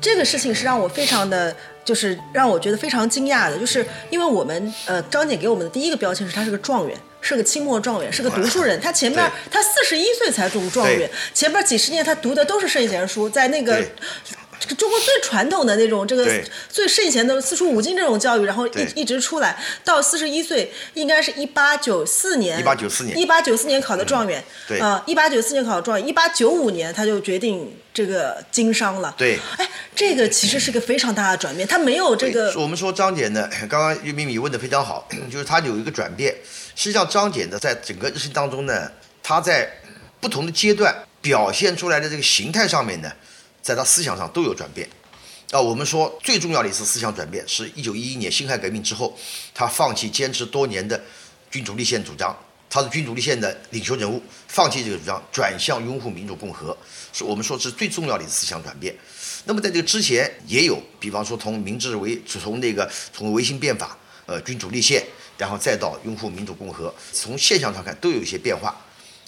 [0.00, 6.98] 这个事情是让我非常的，就是让我觉得非常惊讶的，就是因为我们呃张姐给我们的第一个标签是她是个状元。
[7.20, 8.80] 是个清末状元，是个读书人。
[8.80, 13.82] 他前面他四十一岁才中状元，前面几十年他读的都是圣贤书，在那个
[14.60, 16.28] 这个中国最传统的那种这个
[16.68, 24.42] 最圣贤的四书五经这种教育，然后一一直出来，到四十一岁，应该是一八九四年，一八九四年，一八九四年考的状元，
[24.80, 29.14] 啊，一八九四年考的状元，一八九五年他就决定这个经商了。
[29.16, 32.52] 对，哎，这个其实是个非常大的转变，他没有这个。
[32.56, 36.34] 我们说张姐呢，刚刚玉米米问的非常好，就是他有一个转变。
[36.78, 38.88] 实际上，张謇的在整个日程当中呢，
[39.20, 39.68] 他在
[40.20, 43.10] 不同的阶段表现出来的这个形态上面呢，
[43.60, 44.88] 在他思想上都有转变。
[45.50, 49.18] 啊，我们说最重要的一次思想转变，是一九一一年辛亥革命之后，
[49.52, 51.02] 他放弃坚持多年的
[51.50, 52.32] 君主立宪主张，
[52.70, 56.78] 他是君主立宪的领袖人物，放弃这个主张，转向拥护民主共和，
[57.12, 58.94] 是我们说是最重要的一次思想转变。
[59.46, 65.04] 那么在这个之前也有，比方说从明治维，从那个从维新变法，呃，君主立宪。
[65.38, 68.76] 然后再到拥护民主共和，从现象上看都有一些变化，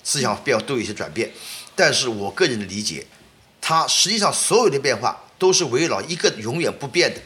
[0.03, 1.31] 思想变都有一些转变，
[1.77, 3.07] 但是我个人的理解，
[3.61, 7.20] 它实际上所有的变化都是围绕一个永远不变的，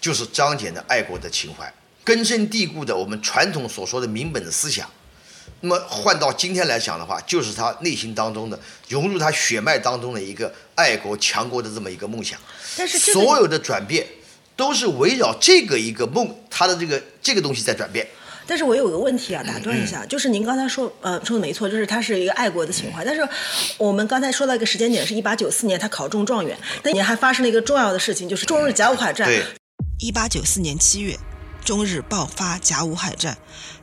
[0.00, 1.70] 就是张謇的爱国的情怀，
[2.02, 4.90] 根深蒂固的我们传统所说的民本的思想。
[5.60, 12.40] 那么换到今天来讲的话，就是他内心当中的融入他血脉当中的一个爱国强国的这么一个梦想。
[12.76, 14.06] 但是所有的转变。
[14.56, 18.06] 都是围绕这个一个梦，他的这个这个东西在转变。
[18.48, 23.04] 但是我有个问题啊，打断一下，就是您刚才说，呃，说的没错，就是他是一个爱国的情怀。
[23.04, 23.28] 但是
[23.76, 29.26] 我们刚才说到一个时间点，是一八九四年他考中状元，那年还发生了一个重要的事情，就是中日甲午海战。
[29.26, 29.42] 对。
[29.98, 31.18] 一八九四年七月，
[31.64, 33.36] 中日爆发甲午海战，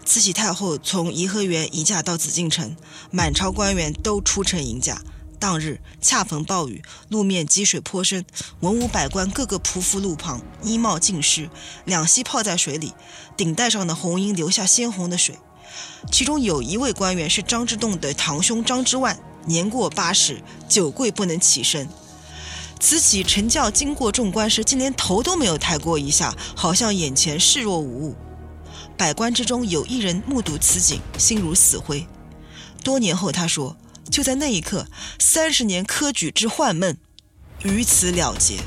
[0.05, 2.77] 慈禧太后从颐和园移驾到紫禁城，
[3.11, 5.01] 满朝官员都出城迎驾。
[5.43, 8.23] 当日恰逢暴雨，路面积水颇深，
[8.61, 11.49] 文武百官个个匍匐路旁，衣帽尽湿，
[11.83, 12.93] 两膝泡在水里，
[13.35, 15.35] 顶戴上的红缨流下鲜红的水。
[16.09, 21.89] 其中有一位官员是张之洞的堂兄张之万，年过八十，久跪不能起身。
[22.79, 28.15] 慈禧臣教经过众官时，竟连头都没有抬过一下，好像眼前视若无物。
[28.95, 32.07] 百官之中有一人目睹此景，心如死灰。
[32.81, 33.75] 多年后，他说。
[34.09, 34.87] 就在那一刻，
[35.19, 36.95] 三十年科举之幻梦，
[37.63, 38.57] 于此了结。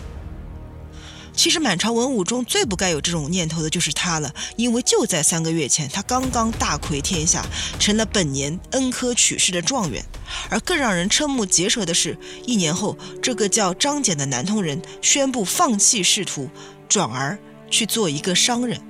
[1.35, 7.45] 其实满朝文武中最不该有这种念头的就是他了，因为就在三个月前，他刚刚大魁天下，
[7.79, 10.03] 成了本年恩科取士的状元。
[10.49, 16.49] 而更让人瞠目结舌的是，一年后，这个叫张謇的南通人宣布放弃仕途，
[16.89, 17.39] 转而
[17.71, 18.81] 去做一个商人。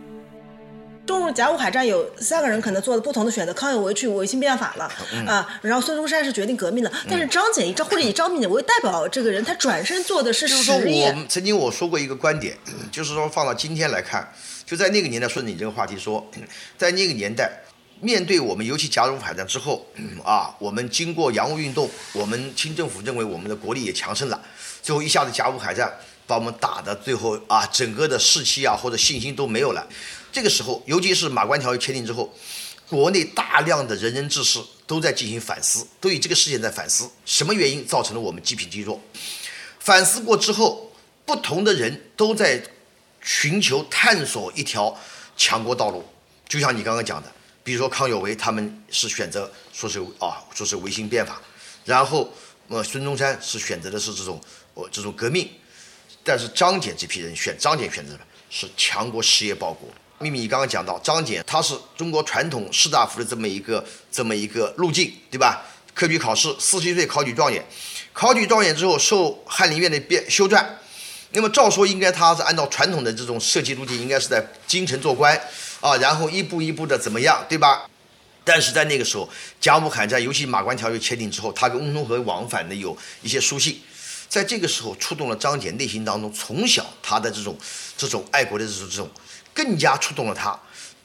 [1.06, 4.90] 中日甲午海战有三个人可能做了不同的选择，康有为去维新变法了
[5.26, 11.14] 啊，然后孙中山是决定革命了，但是张謇以张或者以张炳为代表这个人，他转身做的是实业。
[11.16, 12.58] 我曾经我说过一个观点，
[12.90, 14.28] 就是说放到今天来看，
[14.66, 16.28] 就在那个年代，顺着你这个话题说，
[16.76, 17.52] 在那个年代，
[18.00, 19.86] 面对我们尤其甲午海战之后
[20.24, 24.42] 啊，我们经过洋务运动，我们清政府认为我们的国力也强盛了，
[24.82, 25.92] 最后一下子甲午海战
[26.26, 29.86] 把我们打的最后啊，整个的士气啊或者信心都没有了。
[30.36, 32.30] 这个时候，尤其是马关条约签订之后，
[32.90, 39.00] 国内大量的仁人志士都在进行反思，都以这个事件在反思什么原因造成了我们积贫积弱。
[39.78, 40.92] 反思过之后，
[41.24, 42.62] 不同的人都在
[43.22, 44.94] 寻求探索一条
[45.38, 46.04] 强国道路。
[46.46, 47.32] 就像你刚刚讲的，
[47.64, 51.40] 比如说康有为他们是选择说是啊，说是维新变法，
[51.86, 52.30] 然后
[52.68, 54.38] 呃孙中山是选择的是这种
[54.74, 55.48] 呃这种革命，
[56.22, 58.20] 但是张謇这批人选张謇选择的
[58.50, 59.88] 是强国实业报国。
[60.18, 65.62] 秘密，你刚刚讲到张謇，他是中国传统士大夫的这么一个这么一个路径，对吧？
[65.94, 67.62] 科举考试，四十岁考举状元，
[68.14, 70.64] 考举状元之后受翰林院的编修撰。
[71.32, 75.38] 那么照说应该他是按照传统的这种设计路径，应该是在京城做官
[75.80, 77.86] 啊，然后一步一步的怎么样，对吧？
[78.42, 79.28] 但是在那个时候，
[79.60, 83.82] 甲午海战，尤其马关条约签订之后，他跟翁同龢往返的有一些书信，
[84.30, 87.58] 在这个时候触动了张謇内心当中从小他的这种
[87.98, 89.10] 这种爱国的这种这种。
[89.56, 90.56] 更加触动了他。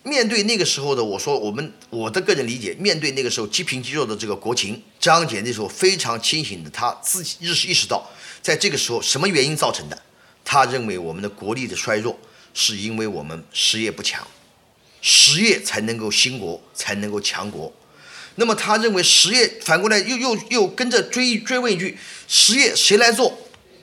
[0.03, 8.09] 面对那个时候的我说，我们我的个人理解，面对那个时候积贫积弱的这个国情，张謇那时候非常清醒的，他自己意识意识到，
[8.41, 10.01] 在这个时候什么原因造成的？
[10.43, 12.19] 他认为我们的国力的衰弱
[12.53, 14.27] 是因为我们实业不强，
[15.01, 17.71] 实业才能够兴国，才能够强国。
[18.35, 23.37] 那么他认为实业反过来又又又跟着追追问一句：实业谁来做？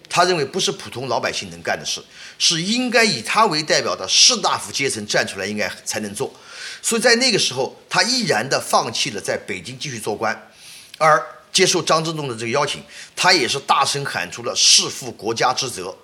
[0.09, 2.03] 他认为不是普通老百姓能干的事，
[2.39, 6.33] 是应该以他为代表的士大夫阶层站出来，应该才能做。
[6.81, 10.51] 所以在那个时候，他毅然的放弃了在北京继续做官，
[10.97, 11.21] 而
[11.53, 12.83] 接受张之洞的这个邀请，
[13.17, 15.95] 他也是大声喊出了士负国家之责，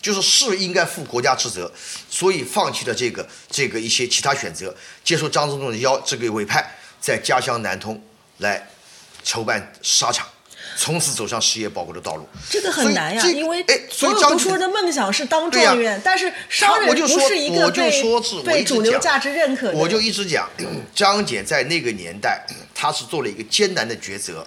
[0.00, 1.70] 就是士应该负国家之责，
[2.08, 8.00] 所以放弃了这个这个一些其他选择，接受张之洞的邀这个委派，在家乡南通
[8.38, 8.70] 来
[9.24, 10.26] 筹办沙场。
[10.76, 18.02] 从此走上事业报国的道路，这个很难呀，因为所有读书人的梦想是当状元，但是商人不是一个被
[18.44, 19.78] 被主流价值认可的。
[19.78, 20.48] 我就一直讲，
[20.94, 24.46] 张謇在那个年代，他是做了一个艰难的抉择，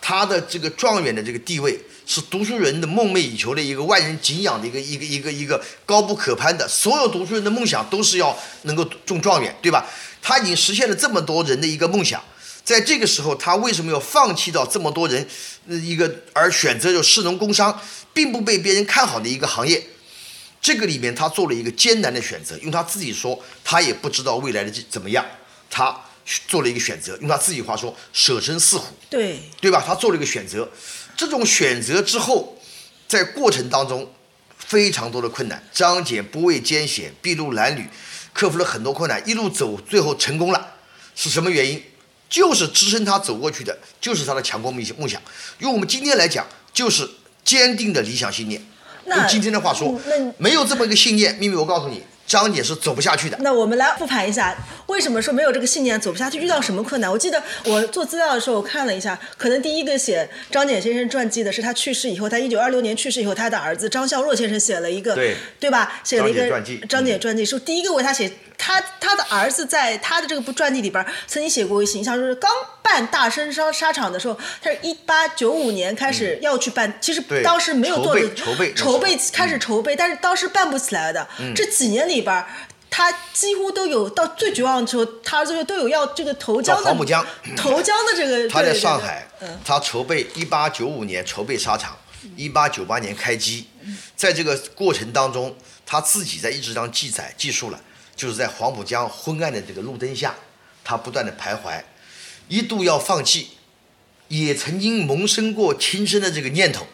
[0.00, 9.86] 他的这个状元的这个地位是读书人的梦寐以求的一个万人敬仰的一个一个一个一个高不可攀的，所有读书人的梦想都是要能够中状元，对吧？
[10.20, 12.22] 他已经实现了这么多人的一个梦想。
[12.64, 15.26] 在这个时候，他为什么要放弃掉这么多人
[15.66, 17.80] 一个，而选择就士农工商，
[18.12, 19.84] 并不被别人看好的一个行业？
[20.60, 25.26] 这个里面他做了一个艰难的选择，用他自己说，他也不知道未来的怎么样，
[25.68, 26.00] 他
[26.46, 29.82] 做了一个选择，用他自己话说，舍身饲虎，对对吧？
[29.84, 30.70] 他做了一个选择，
[31.16, 32.56] 这种选择之后，
[33.08, 34.08] 在过程当中
[34.56, 37.88] 非常多的困难，张謇不畏艰险，筚路蓝缕，
[38.32, 40.74] 克服了很多困难，一路走，最后成功了，
[41.16, 41.82] 是什么原因？
[42.32, 44.96] 就是支撑他走过去的，就是他的强国梦想。
[44.96, 45.20] 梦想，
[45.58, 47.06] 用我们今天来讲，就是
[47.44, 48.58] 坚定的理想信念。
[49.04, 50.00] 用今天的话说，
[50.38, 52.02] 没有这么一个信念，秘密我告诉你。
[52.24, 53.36] 张姐是走不下去的。
[53.40, 54.56] 那我们来复盘一下，
[54.92, 56.38] 为什么说没有这个信念走不下去？
[56.38, 57.10] 遇到什么困难？
[57.10, 66.00] 我记得我做资料的时候，我看了一下，可能第一个写张謇先生传记的是他去世以后，他一九二六年去世以后，他的儿子张孝若先生写了一个，对对吧？
[66.04, 66.42] 写了一个
[66.86, 68.30] 张謇传记，是第一个为他写。
[68.64, 72.48] 他他的儿子在他的这个部传记里边曾经写过一个形象，就是刚
[72.80, 81.26] 办大生商沙场的时候，他是一八九五年开始要去办，其实当时没有做的筹备筹备开始筹备，但是当时办不起来的。
[81.56, 82.44] 这几年里边。
[82.94, 87.26] 他几乎都有到最绝望的时候，他这个都有要这个投江的黄浦江，
[87.56, 88.46] 投江的这个。
[88.50, 89.26] 他在上海，
[89.64, 91.96] 他筹备一八九五年筹备沙场，
[92.36, 93.66] 一八九八年开机，
[94.14, 97.80] 在这个过程当中，他自己在一直上记载记述了，
[98.14, 100.34] 就是在黄浦江昏暗的这个路灯下，
[100.84, 101.82] 他不断的徘徊，
[102.48, 103.52] 一度要放弃，
[104.28, 106.86] 也曾经萌生过轻生的这个念头，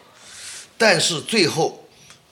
[0.77, 1.78] 但是最后。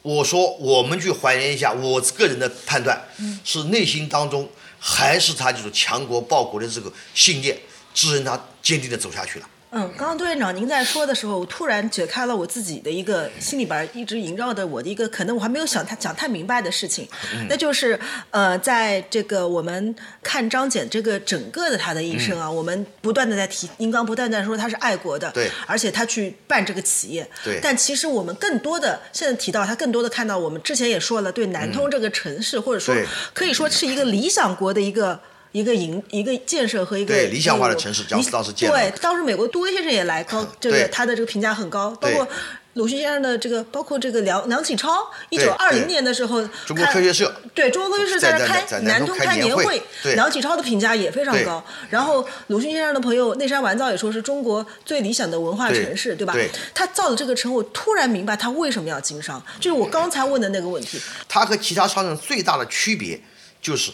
[0.08, 2.98] 我说，我们去还原一下，我个人的判断
[3.43, 7.58] 是内心当中还是他就是强国报国的这个信念，
[7.93, 9.50] 支撑他坚定的走下去了。
[9.69, 17.06] 嗯，刚刚杜院长您在说的时候，我突然解开了我自己的一个心里边一直萦绕的我的一个可能我还没有想太讲太明白的事情，
[17.49, 17.99] 那就是
[18.32, 32.95] 呃，在这个我们看张謇这个整个的他的一生啊，我们不断的在提，您刚不断在说他是爱国的，对，而且他去办这个企业，对，但其实我们更多的现在提到他更多的看到我们之前也说了，对南通这个城市或者说
[33.34, 35.19] 可以说是一个理想国的一个。
[35.58, 42.28] 一个营一个建设和一个对理想化的城市，当时当时建对，当时美国杜威先生也来高， 这个他的这个评价很高，包括
[42.74, 49.82] 鲁迅先生的这个，包括这个梁梁启超，一九二零年的时候，中国科学社对中国科学社在这开南通开年会，
[50.13, 51.65] 梁启超的评价也非常高。
[51.89, 56.36] 然后鲁迅先生的朋友内山完造也说是中国最理想的文化城市，对吧？
[56.76, 61.02] 他造的这个城，我突然明白他为什么要经商，就是我刚才问的那个问题。
[61.28, 63.20] 他和其他商人最大的区别
[63.60, 63.91] 就是。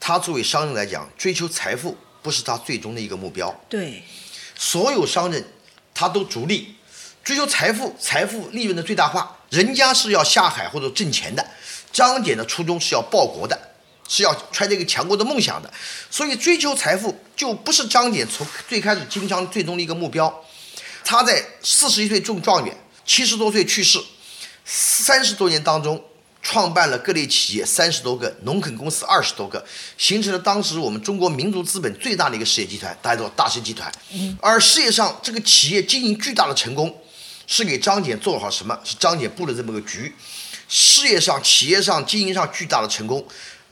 [0.00, 3.54] 他作为商人来讲，追求财富不是他最终的一个目标。
[3.68, 4.02] 对，
[4.56, 5.46] 所有商人
[5.94, 6.74] 他都逐利，
[7.22, 9.36] 追求财富，财富利润的最大化。
[9.50, 11.46] 人家是要下海或者挣钱的，
[11.92, 13.74] 张謇的初衷是要报国的，
[14.08, 15.70] 是要揣着一个强国的梦想的。
[16.10, 20.44] 所以追求财富就不是张謇从最开始经商最终的一个目标。
[21.04, 24.02] 他在四十一岁中状元，七十多岁去世，
[24.64, 26.02] 三十多年当中。
[26.50, 29.64] 创办了各类企业三十多个，农垦公司二十多个，
[29.96, 33.88] 形成了当时我们中国民族资本最大的一个事业集团，大家都大兴集团。
[34.40, 37.00] 而事业上这个企业经营巨大的成功，
[37.46, 38.76] 是给张謇做好什么？
[38.82, 40.12] 是张謇布了这么个局。
[40.68, 43.24] 事业上、企业上、经营上巨大的成功，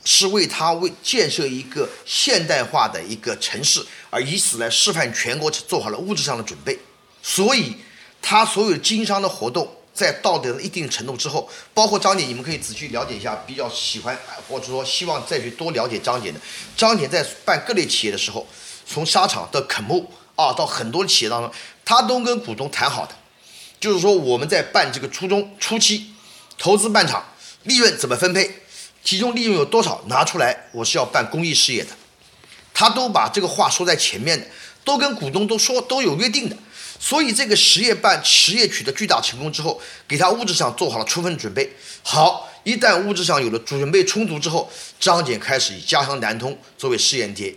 [0.05, 6.79] 是为他为建设一个现代化的一个城市，而以此来示范全国做好了物质上的准备。
[7.21, 7.75] 所以，
[8.21, 9.75] 他所有经商的活动。
[9.93, 13.35] 在道德一定程度之后，包括张姐，你们可以仔细了解一下。
[13.47, 16.39] 比较喜欢或者说希望再去多了解张姐的，
[16.77, 18.47] 张姐在办各类企业的时候，
[18.85, 21.51] 从沙场到垦牧啊，到很多企业当中，
[21.83, 23.13] 他都跟股东谈好的，
[23.79, 26.13] 就是说我们在办这个初中初期，
[26.57, 27.25] 投资办厂，
[27.63, 28.61] 利润怎么分配，
[29.03, 31.89] 其中利润有多少拿出来，我是要办公益事业的，
[32.73, 34.47] 他都把这个话说在前面的，
[34.85, 36.55] 都跟股东都说都有约定的。
[36.99, 41.71] 所以这个实业办实业取得巨大成功之后，给他物质上做好了充分准备。
[42.03, 47.55] 好，一旦物质上有了准备充足之后，张謇开始以家乡南通作为试验田，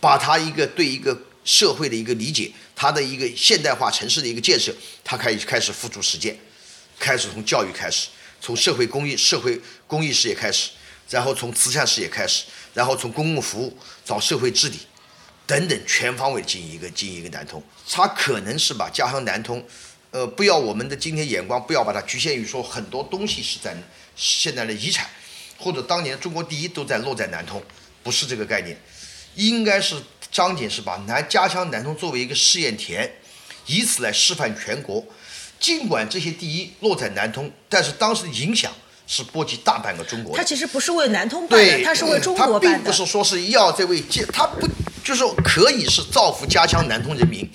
[0.00, 6.38] 把他一个对一个社会的一个理解，他的一个现代化城市的一个建设，他开始开始付诸实践，
[6.98, 8.06] 开始从教育开始，
[8.40, 10.70] 从社会公益社会公益事业开始，
[11.10, 14.78] 然后从慈善事业开始，然后从公共服务找社会治理。
[15.46, 19.62] 等等，全方位经营一个经营一个南通，它可能是把家乡南通，
[20.10, 23.76] 呃，不要我们的今天眼光，不要把它局限于说很多东西是在
[24.16, 25.08] 现在的遗产，
[25.58, 27.62] 或者当年中国第一都在落在南通，
[28.02, 28.80] 不是这个概念，
[29.34, 29.96] 应该是
[30.32, 33.12] 张謇是把南家乡南通作为一个试验田，
[33.66, 35.04] 以此来示范全国。
[35.60, 38.72] 尽管这些第一落在南通，但是当时的影响
[39.06, 40.36] 是波及大半个中国。
[40.36, 42.68] 他其实不是为南通办的，他是为中国办的。
[42.68, 44.68] 他并不是说是要这位建，他不。
[45.04, 47.46] 就是可以是造福家乡南通人民，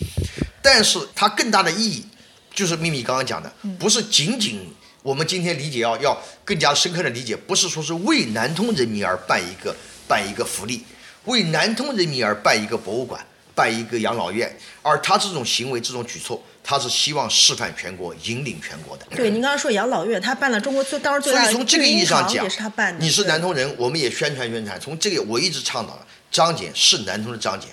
[0.62, 2.06] 但是它更大的意义，
[2.54, 9.76] 就是秘密刚刚讲的，不是仅仅我们今天理解要要更加深刻的理解，不是说是为南通人民而办一个
[10.08, 10.86] 办一个福利，
[11.26, 13.20] 为南通人民而办一个博物馆，
[13.56, 19.06] 办一个养老院，而他这种行为这种举措，他是希望示范全国，引领全国的。
[19.16, 23.04] 对，您刚刚说养老院，他办了中国最当时最大的，所以从这个意义上讲，也是他办的。
[23.04, 24.80] 你是南通人，我们也宣传宣传。
[24.80, 26.06] 从这个我一直倡导的。
[26.32, 27.64] 张謇是南通的张謇，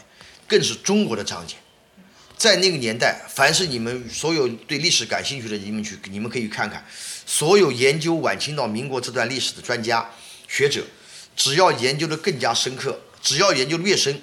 [0.49, 1.53] 更是中国的张謇。
[2.38, 6.83] 在那个年代，凡是你们所有对历史感兴趣的，你们去，你们可以看看，
[7.27, 10.09] 所有研究晚清到民国这段历史的专家
[10.49, 10.83] 学者，
[11.37, 14.22] 只要研究的更加深刻，只要研究的越深，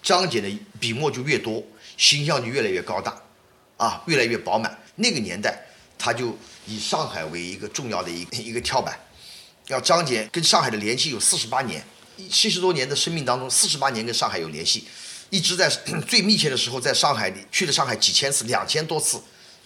[0.00, 0.48] 张謇的
[0.78, 1.64] 笔墨就越多，
[1.96, 3.20] 形象就越来越高大，
[3.76, 4.78] 啊，越来越饱满。
[4.96, 5.66] 那个年代，
[5.98, 8.98] 他就以上海为一个重要的一一个跳板，
[9.68, 11.84] 要张謇跟上海的联系有四十八年。
[12.30, 14.84] 七十多年的生命当中，四十八年跟上海有联系，
[15.30, 15.68] 一直在
[16.06, 19.20] 最密切的时候在上海去了上海几千次，两千多次，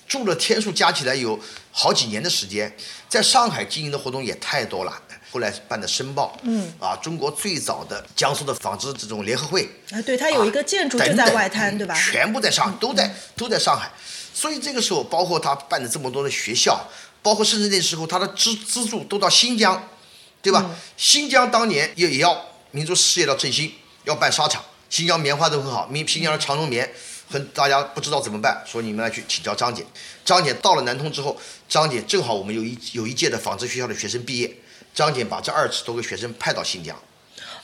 [0.07, 1.39] 住了天数加起来有
[1.73, 2.75] 好几年的时间，
[3.09, 5.03] 在上海经营的活动也太多了。
[5.37, 11.95] 后来办的《申报》，嗯，啊，中国最早的江苏的纺织这种联合会，啊，对，它有一个建筑就在外滩，对吧？
[11.95, 13.91] 全部在上，都在都在上海，
[14.33, 16.87] 所以这个时候，包括他办的这么多的学校，
[17.23, 19.89] 包括甚至那时候他的资资助都到新疆。
[20.43, 20.71] 对吧？
[20.97, 23.73] 新疆当年也也要民族事业要振兴，
[24.05, 24.65] 要办沙场。
[24.89, 26.89] 新疆棉花都很好，民新疆的长绒棉，
[27.29, 29.85] 很大家不知道怎么办，说你们来去请教张姐。
[30.25, 31.37] 张姐到了南通之后，
[31.69, 34.57] 张姐正好我们有一有一届的纺织学校的学生毕业，
[34.97, 36.97] 张謇把这二十多个学生派到新疆，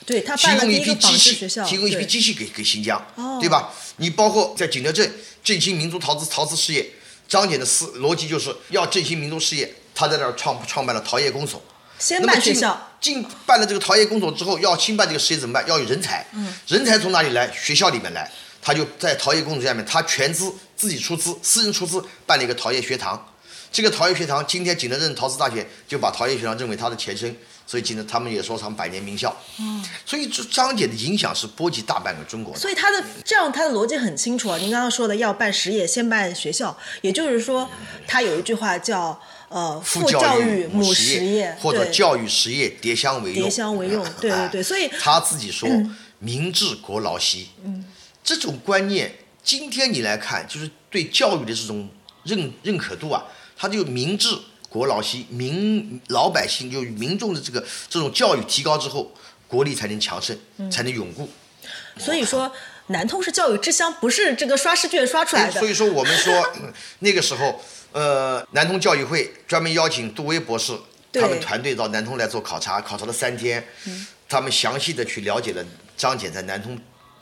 [0.04, 3.02] 对他提供一批机器，提供一批机器给给新疆，
[3.40, 3.72] 对吧？
[3.96, 5.10] 你包括在景德镇
[5.42, 6.90] 振兴民族陶瓷陶瓷事业，
[7.26, 11.62] 张謇的思逻辑就是要振兴民族事业，他在那儿创创办了陶业公所。
[11.98, 15.66] 先办学校，进办了这个陶业工所之后，要兴办这个事业怎么办？
[15.66, 16.26] 要有人才，
[16.66, 17.50] 人才从哪里来？
[17.52, 18.30] 学校里面来。
[18.60, 23.31] 他就在陶业工所下面，他全资自己出资，私人出资办了一个陶业学堂。
[23.72, 27.34] 这个陶业学堂，今天景德镇陶瓷大学就把陶业学堂认为它的前身，
[27.66, 29.34] 所以景德他们也说成百年名校。
[29.58, 32.54] 嗯，所以这张姐的影响是波及大半个中国。
[32.54, 34.58] 所以他的这样，他的逻辑很清楚啊。
[34.58, 37.68] 您刚刚说的要办实业，先办学校，也就是说，
[38.06, 39.18] 他有一句话叫。
[39.54, 43.42] 呃，父教育母实业，或者教育实业叠相为用。
[43.42, 45.68] 叠相为用，对对对，所以他自己说
[46.20, 47.84] “民治国劳兮”，嗯，
[48.24, 49.14] 这种观念，
[49.44, 51.86] 今天你来看，就是对教育的这种
[52.22, 53.24] 认认可度啊，
[53.62, 54.36] 他就“民治
[54.68, 59.12] 国老兮”，民老百姓就民众的这个这种教育提高之后，
[59.46, 60.36] 国力才能强盛，
[60.68, 61.28] 才能永固。
[61.96, 62.52] 所以说，
[62.88, 65.60] 南通是教育之乡，不是这个刷试卷刷出来的。
[65.60, 70.76] 所以说，我们说嗯那个时候，呃，南通教育会专门邀请杜威博士
[71.12, 73.64] 他们团队到南通来做考察，考察了三天，
[74.28, 75.64] 他们详细的去了解了
[75.96, 76.76] 张謇在南通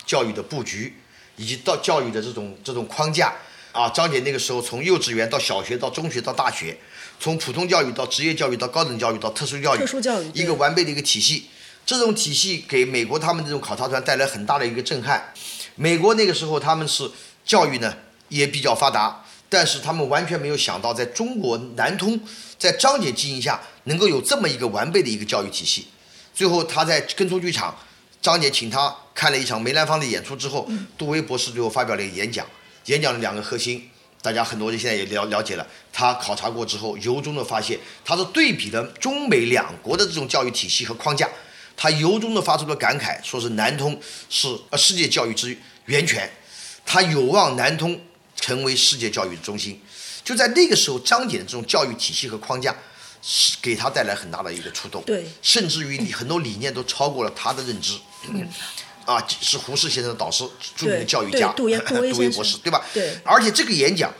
[0.07, 0.95] 教育的布局，
[1.35, 3.31] 以及到教育的这种这种框架。
[3.71, 6.77] 啊，张姐那个时候从幼稚园到小学到中学到大学，
[7.19, 11.47] 从普通教育到职业教育到高等教育到特殊教育，特殊教育一个完备的一个体系。
[11.85, 15.33] 这种体系给美国他们这种考察团带来很大的一个震撼。
[15.75, 17.09] 美国那个时候他们是
[17.43, 17.95] 教育呢
[18.29, 22.19] 也比较发达，但是他们完全没有想到，在中国南通
[22.59, 25.87] 在张姐经营下能够有这么一个完备的一个教育体系。
[26.33, 27.75] 最后他在根聪剧场，
[28.21, 32.45] 张姐请他看了一场梅兰芳的演出之后，杜威博士最后发表了一个演讲，
[32.85, 33.87] 演讲的两个核心。
[34.23, 41.27] 大家很多人现在也了了解了，他考察过之后，由衷的发现，他是对比了中美两国的这种教育体系和框架，
[41.75, 46.31] 他由衷的发出了感慨，说是南通是呃世界教育之源泉，
[46.85, 47.99] 他有望南通
[48.35, 49.81] 成为世界教育的中心。
[50.23, 52.75] 就在那个时候，张謇的这种教育体系和框架，
[53.23, 57.97] 是给他带来很大的一个触动，对甚至于很多理念都超过了他的认知。
[59.05, 60.43] 啊，是胡适先生的导师，
[60.75, 62.83] 著名的教育家对杜 威博士，对吧？
[62.93, 64.13] 对而且这个演讲，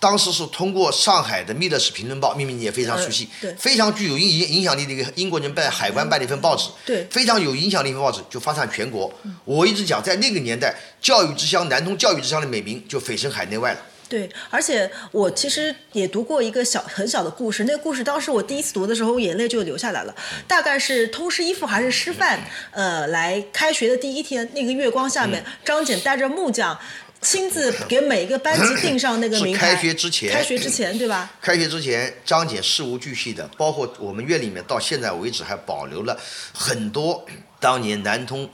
[0.00, 9.12] 当时是通过上海的《密勒史评论报》，秘密你也非常熟悉，嗯对非常具有影影影响力的一个英国人办海关办的一份报纸，对非常有影响力的一份报纸就发散全国。
[9.44, 13.80] 我一直讲，在那个年代，教育之乡南通教育之乡的美名就蜚声海内外了。
[14.14, 20.14] 对，而且我其实也读过一个小很小的故事，那个故事当时我第一次读的时候，眼泪就流下来了。
[20.46, 22.38] 大概是通识依附还是师范，
[22.70, 26.78] 呃，来开学的第一天，那个月光下面，张謇带着木匠。
[27.20, 29.74] 亲自给每一个班级 定上那个名牌。
[29.74, 31.32] 开学之前开学之前，对吧？
[31.40, 36.20] 开学之前，张謇事无巨细的，包括我们院里面到现在为止还保留了
[36.52, 37.24] 很多
[37.58, 38.46] 当年南通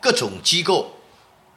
[0.00, 0.99] 各种机构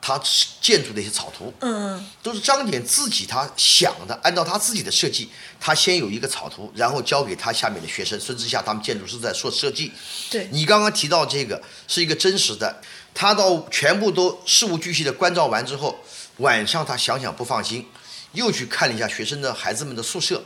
[0.06, 0.22] 它
[0.60, 1.54] 建筑的一些草图。
[1.62, 5.30] 嗯，都是张謇自己他想的，按照他自己的设计，
[5.62, 9.94] 他先有一个草图，然后交给他下面的学生孙志夏他们建筑师在做设计。
[10.30, 12.82] 对你刚刚提到这个是一个真实的，
[13.14, 15.98] 他到全部都事无巨细的关照完之后，
[16.40, 17.88] 晚上他想想不放心，
[18.34, 20.44] 又去看了一下学生的孩子们的宿舍。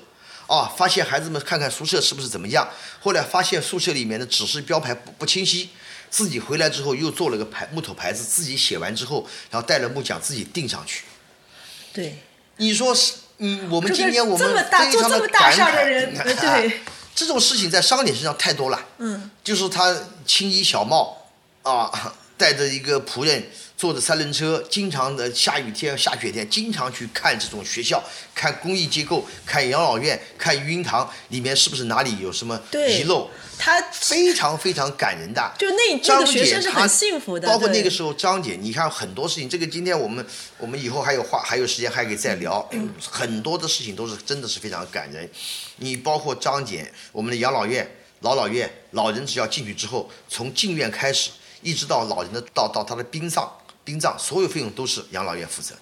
[0.48, 2.70] 啊，发现孩子们看看宿舍是不是怎么样，
[3.02, 5.72] 后来发现宿舍里面的指示标牌不不清晰，
[6.10, 11.04] 自己回来之后又做了个牌木头牌子，自己写完之后，然后带了木匠自己钉上去。
[11.94, 12.18] 对，
[12.58, 16.80] 你说是，嗯，我们今天我们这么大非常的做这么大感慨对
[17.16, 18.86] 这种事情在商点身上太多了。
[19.00, 19.96] 嗯，就是他
[20.26, 21.28] 青衣小帽
[21.64, 28.04] 啊， 带着一个仆人，坐着三轮车，经常的下雨天、下雪天，经常去看这种学校，
[28.36, 33.30] 看公益机构，看养老院，看育婴堂里面是不是哪里有什么遗漏。
[33.58, 40.26] 他非常非常感人的，就那那张个学生姐是很幸福的包括那个时候张姐，你看很多事情，这个今天我们
[40.58, 45.30] 我们以后还有话还有时间还可以再聊，嗯很多的事情都是真的是非常感人。
[45.78, 47.90] 你包括张姐，我们的养老院、
[48.22, 51.32] 老老院，老人只要进去之后，从进院开始，
[51.62, 53.50] 一直到老人的到到他的殡葬，
[53.84, 55.82] 殡葬所有费用都是养老院负责的。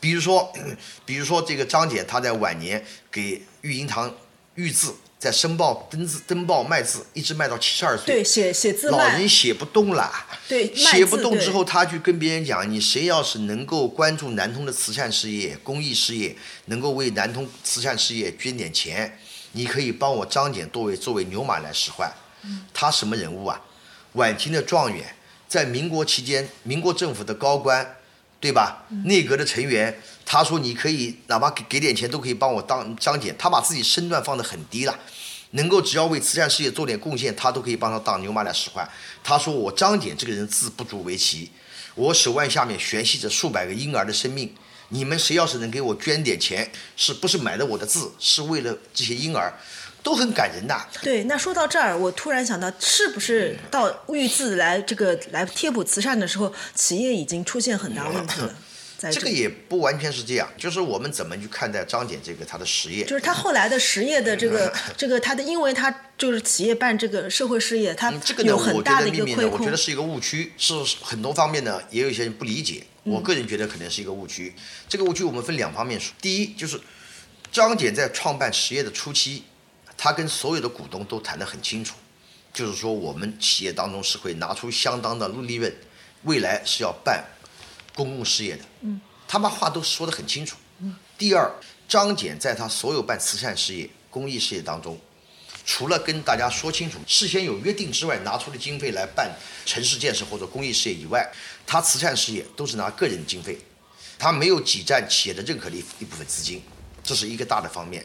[0.00, 0.52] 比如说，
[1.06, 4.12] 比如说这个张姐，她在晚年给育婴堂
[4.56, 8.12] 育字，在申报登字登报卖字，一直卖到七十二岁。
[8.12, 10.12] 对写写字老人写不动了，
[10.48, 19.16] 对写不动之后，他去跟别人讲，你谁要是能够关注南通的慈善事业、公益事业，能够为南通慈善事业捐点钱，
[19.52, 22.12] 你可以帮我张謇作为作为牛马来使唤。
[22.74, 23.62] 他什么人物啊？
[24.14, 25.14] 晚清的状元，
[25.46, 27.98] 在民国期间，民国政府的高官，
[28.42, 28.84] 对吧？
[29.04, 33.32] 内阁的成员，他说你可以哪怕给给点钱，都可以帮我当张謇。
[33.38, 34.98] 他把自己身段放得很低了。
[35.52, 38.88] 能够只要为慈善事业做点贡献，他都可以帮他当牛马来使唤。
[39.22, 41.52] 他说我张謇这个人字不足为奇，
[41.94, 44.52] 我手腕下面悬系着数百个婴儿的生命。
[44.88, 49.52] 你们谁要是能给我捐点钱，是不是买了我的字，是为了这些婴儿，
[50.02, 50.76] 都很感人的。
[51.00, 58.54] 对，那说到这儿，我突然想到，是不是到育字来这个来贴补慈善的时候，企业已经出现很大问题了？
[58.98, 63.04] 在这个也不完全是这样，就是我们怎么去看待张謇这个他的实业。
[63.04, 69.76] 就是他后来的实业的这个 这个他的，因为他就是企业办这个社会事业，他嗯，这个呢，有我觉很大的一得秘密呢，个亏空我觉得。
[69.76, 72.84] 是一个误区，是很多方面呢，也有一些人不理解。
[73.02, 74.54] 我个人觉得可能是一个误区。
[74.88, 76.14] 这个误区我们分两方面说。
[76.20, 76.80] 第一，就是
[77.50, 79.42] 张謇在创办实业的初期，
[80.04, 81.94] 他跟所有的股东都谈得很清楚，
[82.52, 85.72] 就是说我们企业当中是会拿出相当的利润，
[86.24, 87.24] 未来是要办
[87.94, 88.64] 公共事业的。
[88.80, 90.56] 嗯，他把话都说得很清楚。
[90.80, 90.96] 嗯。
[91.16, 91.48] 第二，
[91.88, 94.98] 张謇在他所有办慈善事业、公益事业当中，
[95.64, 99.30] 除了跟大家说清楚事先有约定之外，拿出的经费来办
[99.64, 101.30] 城市建设或者公益事业以外，
[101.64, 103.56] 他慈善事业都是拿个人经费，
[104.18, 106.60] 他没有挤占企业的任何的一一部分资金，
[107.04, 108.04] 这是一个大的方面。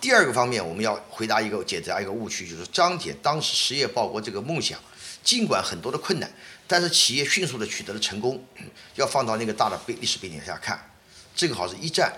[0.00, 4.78] 第二个方面，我们要回答一个解答一个误区，就是张姐当时实业报国这个梦想，
[5.24, 6.30] 尽管很多的困难，
[6.68, 8.40] 但是企业迅速的取得了成功。
[8.94, 10.88] 要放到那个大的背历史背景下看，
[11.34, 12.12] 正好是一战，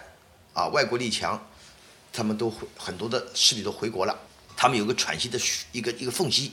[0.52, 1.42] 啊，外国力强，
[2.12, 4.14] 他们都回很多的势力都回国了，
[4.54, 5.40] 他们有个喘息的
[5.72, 6.52] 一个一个缝隙，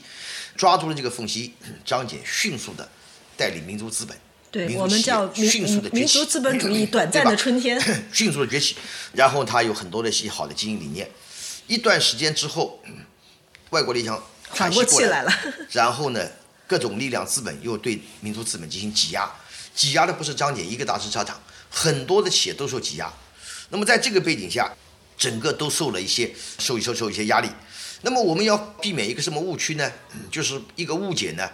[0.56, 1.54] 抓住了这个缝隙，
[1.84, 2.88] 张姐迅速的
[3.36, 4.16] 带领民族资本，
[4.50, 7.80] 对我们叫迅速的民族资本主义短暂的春天，
[8.12, 8.76] 迅速的崛起，
[9.12, 11.08] 然后他有很多的一些好的经营理念。
[11.66, 12.82] 一段时间之后，
[13.70, 14.22] 外国力强
[14.54, 15.32] 喘过气来了，
[15.72, 16.26] 然后呢，
[16.66, 19.30] 各种力量资本又对民族资本进行挤压，
[19.74, 21.38] 挤压的不是张姐一个大制茶厂，
[21.70, 23.12] 很多的企业都受挤压。
[23.68, 24.72] 那么在这个背景下，
[25.18, 27.50] 整个都受了一些受一受受一些压力。
[28.00, 29.92] 那么我们要避免一个什么误区呢？
[30.30, 31.46] 就是一个误解呢，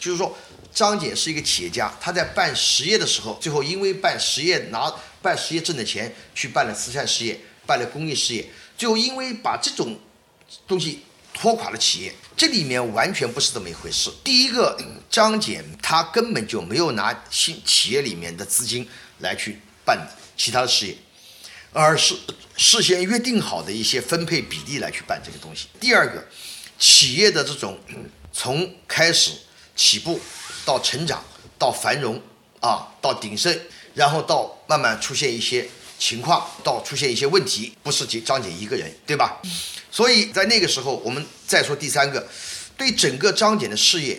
[0.00, 0.36] 就是说
[0.72, 8.48] 张姐是一个企业家，他在办实业的时候，最后因为办实业拿办实业挣的钱去办了慈善事业，办了公益事业。
[8.78, 9.98] 最后因为把这种
[10.66, 11.00] 东西
[11.34, 14.10] 拖垮了企业，这里面完全不是这么一回事。
[14.24, 14.78] 第一个，
[15.10, 20.96] 张检他根本就没有拿新企业里面的资金来去办其他的事业，
[21.72, 22.16] 而是
[22.56, 25.66] 事先约定好的一些分配比例来去办这个东西。
[25.78, 26.26] 第二个，
[26.78, 27.78] 企业的这种
[28.32, 29.32] 从开始
[29.76, 30.20] 起步
[30.70, 31.20] 到成长
[31.58, 32.22] 到繁荣
[32.60, 33.58] 啊到鼎盛，
[33.94, 35.68] 然后到慢慢出现一些。
[35.98, 39.38] 情况到出现一些问题，不是仅张姐一个人，对吧？
[39.90, 42.26] 所以在那个时候，我们再说第三个，
[42.74, 44.18] 对整个张姐的事业，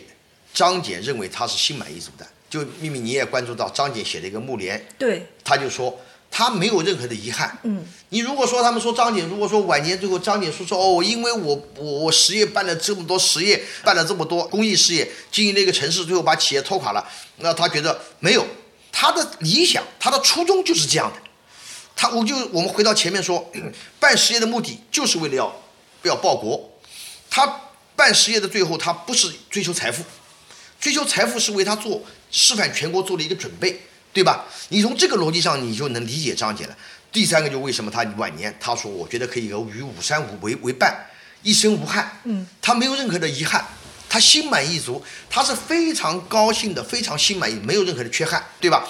[0.54, 2.28] 张姐认为她是心满意足的。
[2.52, 6.00] 就秘密你也关注到张姐写的一个幕联，对，他就说
[6.32, 7.60] 他没有任何的遗憾。
[7.64, 17.06] 嗯，你如果说他们说张姐，如果说晚年最后张姐说说哦，因为我我我实业办了这么多实业，办了这么多公益事业，经营了一个城市，最后把企业拖垮了，
[17.38, 18.48] 那他觉得没有，
[18.92, 21.22] 他的理想，他的初衷就是这样的。
[21.94, 23.52] 他，我就我们回到前面说，
[24.00, 25.54] 办实业的目的就是为了要
[26.04, 26.72] 要报国。
[27.30, 27.62] 他
[27.96, 30.04] 办实业的最后，他不是追求财富，
[30.80, 32.02] 追求财富是为他做
[32.32, 33.82] 示范全国做了一个准备，
[34.14, 34.46] 对吧？
[34.70, 36.78] 你从这个逻辑上，你就能理解张姐了。
[37.12, 41.06] 第三个就为什么他晚年他说，我觉得可以与五山五为为伴，
[41.44, 42.20] 一生无憾。
[42.24, 43.66] 嗯，他没有任何的遗憾，
[44.08, 48.88] 他心满意足，他是非常高兴的，非常心满意，没有任何的缺憾，对吧？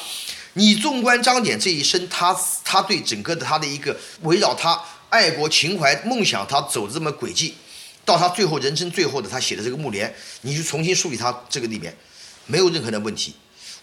[0.53, 7.55] 你纵观张謇这一生，他他对整个的他的一个围绕他爱国情怀梦想，他走的这么轨迹，
[8.03, 11.95] 到他最后人生最后的他写的这个幕联，你去重新梳理他这个里面，
[12.47, 13.33] 没有任何的问题，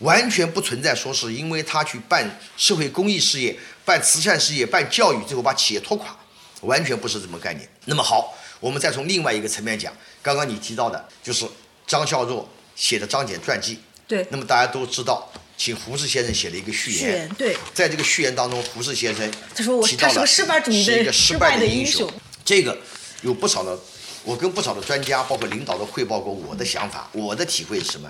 [0.01, 6.17] 完全不存在说是因为他去办社会公益事业、办慈善事业、办教育，最后把企业拖垮，
[6.63, 7.69] 完全不是这么概念。
[7.87, 9.93] 那么好，我们再从另外一个层面讲，
[10.23, 11.47] 刚刚你提到的就是
[11.87, 15.31] 张孝若写的张謇传记，对，那么大家都知道。
[15.61, 22.09] 请胡适先生写了一个序言，对，在这个序言当中，胡适先生他说我他是个失败主义的失败的英雄。
[22.45, 22.79] 这个
[23.23, 23.77] 有不少的，
[24.23, 28.09] 我跟不少的专家包括领导都汇报过我的想法，我的体会是什么？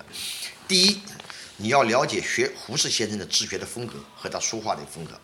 [0.69, 1.01] 第一，
[1.61, 5.21] 你要了解学胡适先生的治学的风格和他说话的风格，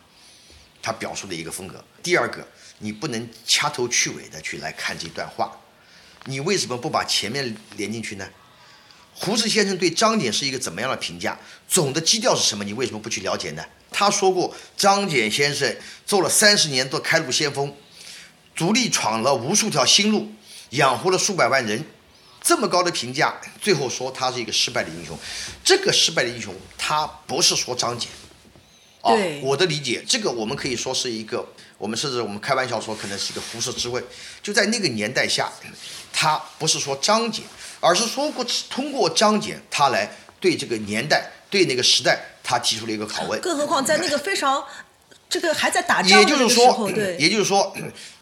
[0.82, 1.82] 他表述的一个风格。
[2.03, 2.45] 第二个，
[2.80, 5.57] 你不能掐头去尾的去来看这段话，
[6.24, 8.28] 你为什么不把前面连进去呢？
[9.14, 11.39] 胡适先生对张謇是一个怎么样的评价？
[11.68, 12.64] 总的基调是什么？
[12.64, 13.64] 你为什么不去了解呢？
[13.93, 15.72] 他说过，张謇先生
[16.05, 17.72] 做了三十年的开路先锋，
[18.57, 20.32] 独立闯了无数条新路，
[20.70, 21.87] 养活了数百万人，
[22.45, 25.18] 这么高的评价，最后说他是一个失败的英雄。
[25.64, 28.05] 这个失败的英雄，他不是说张謇。
[29.01, 31.45] 啊，我的理解，这个我们可以说是一个，
[31.78, 34.05] 我们甚至我们开玩笑说，可能是一个胡适之问。
[34.42, 35.51] 就在那个年代下，
[36.12, 37.40] 他不是说张謇。
[37.80, 43.38] 而是说过通过张謇，他来对这个年代、对那个时代，他提出了一个拷问。
[43.42, 44.64] 更何况在那个非常
[45.28, 47.76] 这个还在打仗的时候，对，也就是说，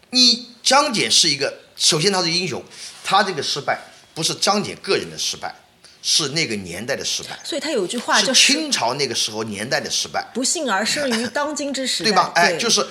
[0.09, 2.61] 你张謇是一个，首先他是英雄，
[3.05, 3.79] 他这个失败
[4.13, 5.53] 不是张謇个人的失败，
[6.01, 7.39] 是那个年代的失败。
[7.43, 10.25] 所以他有句话叫清朝那个时候年代的失败。
[10.33, 12.31] 不幸而生于当今之时代，对吧？
[12.35, 12.85] 哎，就是，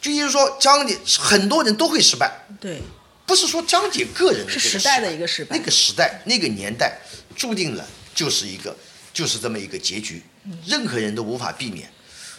[0.00, 2.30] 就意思说张謇很多人都会失败。
[2.60, 2.80] 对。
[3.26, 6.96] 不是说张姐个人是时代的一个失败，那个时代那个年代
[7.34, 8.76] 注定了就是一个
[9.12, 10.22] 就是这么一个结局，
[10.64, 11.90] 任何人都无法避免。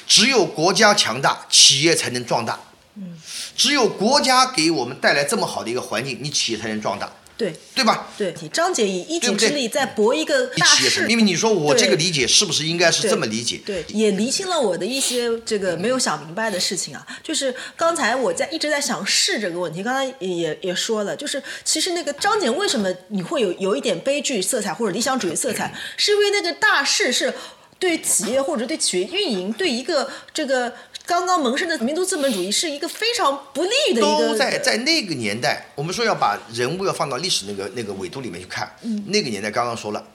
[0.07, 2.57] 只有国家强大，企业才能壮大。
[2.95, 3.19] 嗯，
[3.57, 7.11] 只有国家给我们带来这么好的一个环境，你企业才能壮大。
[7.37, 8.09] 对对吧？
[8.17, 13.61] 对，张姐以一己之力在搏一个大事，因为你说我这个理解是不是应该是这么理解？
[13.63, 17.05] 对，也厘清了我的一些这个没有想明白的事情啊。
[17.21, 27.31] 就是刚才我在一直在想是这个问题，刚才也也也说了，就是其实那个张姐为什么你会有有一点悲剧色彩或者理想主义色彩， 是因为那个大势是
[27.77, 30.73] 对企业或者对企业运营对一个这个。
[31.07, 38.69] 刚刚萌生的民族资本主义是一个非常不利的一个，都在在那个年代，我们说要把人物要放到历史那个那个纬度里面去看。
[38.81, 40.05] 嗯那个年代刚刚说了，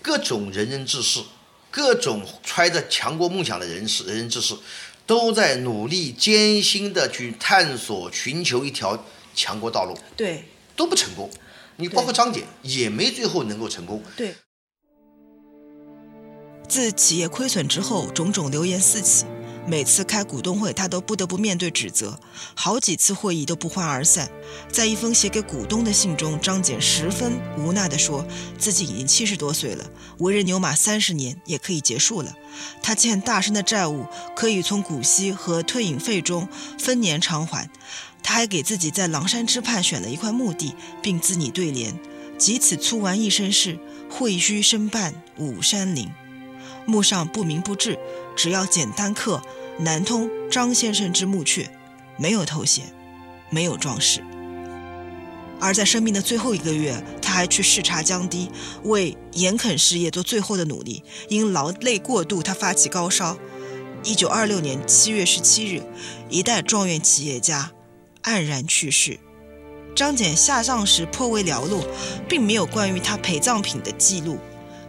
[0.00, 1.20] 各种仁人志士，
[1.70, 4.56] 各种揣着强国梦想的人士仁人志士，
[5.06, 10.44] 都在努力艰辛的去探索、寻求一条强国道路，对
[10.74, 11.28] 都不成功。
[11.76, 14.02] 你包括张謇也没最后能够成功。
[14.16, 14.34] 对
[16.66, 19.26] 自企业亏损之后，种种流言四起。
[19.68, 22.18] 每次开股东会，他都不得不面对指责，
[22.54, 24.30] 好几次会议都不欢而散。
[24.72, 28.26] 在一封写给股东的信中，张謇十分无奈地说，
[28.58, 29.84] 自己已经七十多岁了，
[30.20, 32.34] 为人牛马三十年也可以结束了。
[32.82, 36.48] 他欠大生的债务可以从股息和退隐费中
[36.78, 37.68] 分年偿还。
[38.22, 41.94] 他还给自己在狼山之畔选了一块墓地，并自拟对联
[42.38, 43.78] ：“即此粗完一生事，
[44.10, 46.08] 会须申办五山林。”
[46.84, 47.98] 墓上不明不志，
[48.34, 49.42] 只要简单刻
[49.78, 51.68] “南通张先生之墓阙”，
[52.18, 52.86] 没有头衔，
[53.48, 54.20] 没有装饰。
[55.60, 58.50] 而在生命的最后一个月，他还去视察江堤，
[58.84, 61.04] 为盐垦事业做最后的努力。
[61.28, 63.36] 因劳累过度，他发起高烧。
[64.02, 65.82] 一九二六年七月十七日，
[66.28, 67.70] 一代状元企业家
[68.22, 69.18] 黯然去世。
[69.94, 71.84] 张謇下葬时颇为寥落，
[72.28, 74.38] 并没有关于他陪葬品的记录。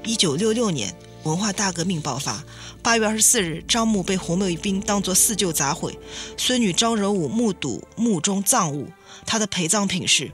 [0.04, 0.96] 一九六六年。
[1.24, 2.44] 文化大革命爆发，
[2.82, 5.98] 八月二十四日，张墓被红卫兵当作四旧砸毁。
[6.38, 8.90] 孙女张柔武目睹墓中葬物，
[9.26, 10.32] 她的陪葬品是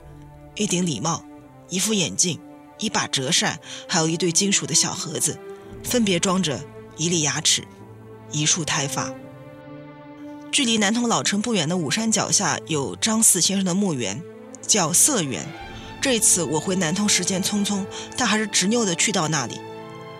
[0.54, 1.24] 一顶礼帽、
[1.68, 2.38] 一副眼镜、
[2.78, 3.58] 一把折扇，
[3.88, 5.38] 还有一对金属的小盒子，
[5.82, 6.64] 分别装着
[6.96, 7.64] 一粒牙齿、
[8.30, 9.12] 一束胎发。
[10.52, 14.22] 距离南通老城不远的武山脚下有张四先生的墓园，
[14.64, 15.44] 叫色园。
[16.00, 17.84] 这一次我回南通时间匆匆，
[18.16, 19.60] 但还是执拗地去到那里。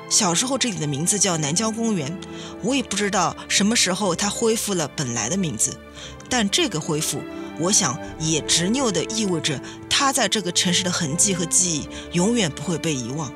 [0.08, 2.16] 小时候这里的名字叫南郊公园，
[2.62, 5.76] 我也不知道什么时候它恢复了本来的名字，
[6.28, 7.20] 但这个恢复，
[7.58, 13.32] 我想也执拗地意味着它在这个城市的痕迹和记忆永远不会被遗忘。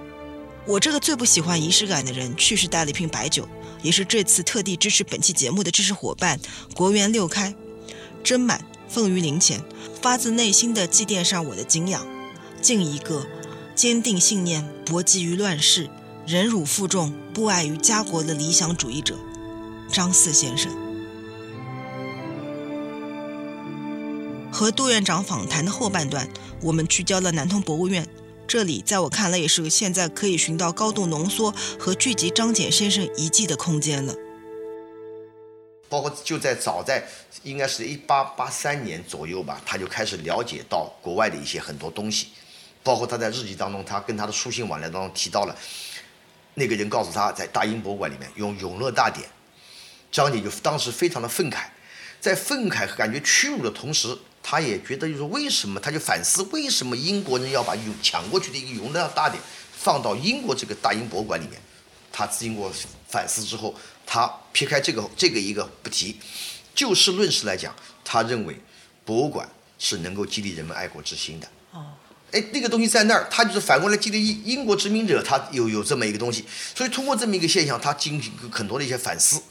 [0.65, 3.49] 我这个最不喜欢仪式感的人，去世带了一瓶白酒，
[3.83, 6.39] 也是这次特地支持本期节目的知识伙伴
[6.75, 7.53] 国元六开，
[8.23, 9.61] 斟满奉于灵前，
[10.01, 12.07] 发自内心的祭奠上我的敬仰，
[12.63, 13.27] 敬一个
[13.75, 15.91] 坚定信念、搏击于乱世。
[16.31, 19.19] 忍辱负重、不碍于家国的理想主义者，
[19.91, 20.71] 张四先生。
[24.53, 26.29] 和杜院长访谈的后半段，
[26.63, 28.07] 我们聚焦了南通博物院。
[28.47, 34.15] 这里在我看来，也是现在可以寻到高度浓缩和聚集张謇先生遗迹的空间了。
[35.89, 37.09] 包括就在早在
[37.43, 42.29] 应该是一八八三年左右吧，他就开始了解到国外的一些很多东西，
[42.85, 45.57] 包括他在日记当中，他跟他的书信往来当中提到了。
[46.61, 49.27] 那个人告诉他在大英博物馆里面用《永乐大典》，
[50.13, 51.65] 张謇就当时非常的愤慨，
[52.21, 59.43] 在愤慨和感觉屈辱的同时，他也觉得就是为什么，他就反思为什么英国人要把永抢过去的一个《永乐大典》
[59.73, 61.59] 放到英国这个大英博物馆里面。
[62.13, 62.71] 他经过
[63.09, 66.21] 反思之后，他撇开这个这个一个不提，
[66.75, 68.61] 就事论事来讲，他认为
[69.05, 69.49] 博物馆
[69.79, 71.49] 是能够激励人们爱国之心的。
[71.73, 71.87] 哦。
[72.33, 79.43] 哎，那个东西在那儿，他就是反过来激励英英国殖民者，他有有这么一个东西，所以通过这么一个现象，他进行很多的一些反思，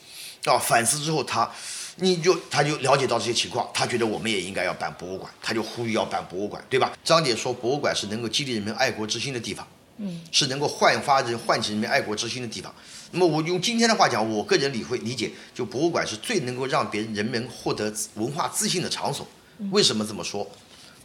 [0.46, 1.50] 啊，反思之后他，
[1.98, 6.94] 你就他就了解到这些情况，他觉得我们也应该要办博物馆，他就呼吁要办博物馆，对吧？
[7.04, 9.68] 张姐说博物馆是能够激励人们爱国之心的地方，
[9.98, 12.74] 嗯，是能够焕发人唤起人们爱国之心的地方。
[13.12, 19.28] 那么我用今天的话讲，我个人理会理解，就博物馆是最能够让别人人们获得文化自信的场所。
[19.72, 20.50] 为什么这么说？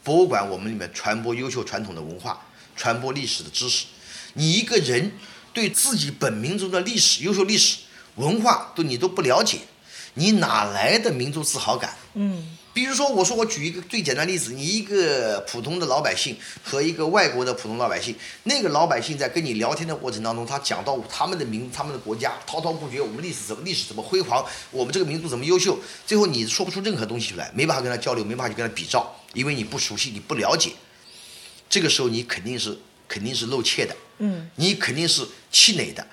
[0.05, 2.39] 博物馆我们里面传播优秀传统的文化，
[2.77, 3.87] 传播历史的知识。
[4.35, 5.11] 你一个人
[5.55, 7.79] 对自己本民族的历史、优秀历史
[8.17, 9.61] 文化都你都不了解，
[10.13, 11.97] 你哪来的民族自豪感？
[12.13, 30.71] 嗯，比如说，我说我举一个最简单例子，你一个普通的老百姓和一个外国的普通老百姓，那个老百姓在跟你聊天的过程当中，他讲到他们的民、他们的国家滔滔不绝，我们历史怎么历史怎么辉煌，我们这个民族怎么优秀，最后你说不出任何东西出来，没办法跟他交流，没办法去跟他比照，因为你不熟悉，你不了解，
[31.69, 36.07] 这个时候你肯定是肯定是露怯的，嗯，你肯定是气馁的。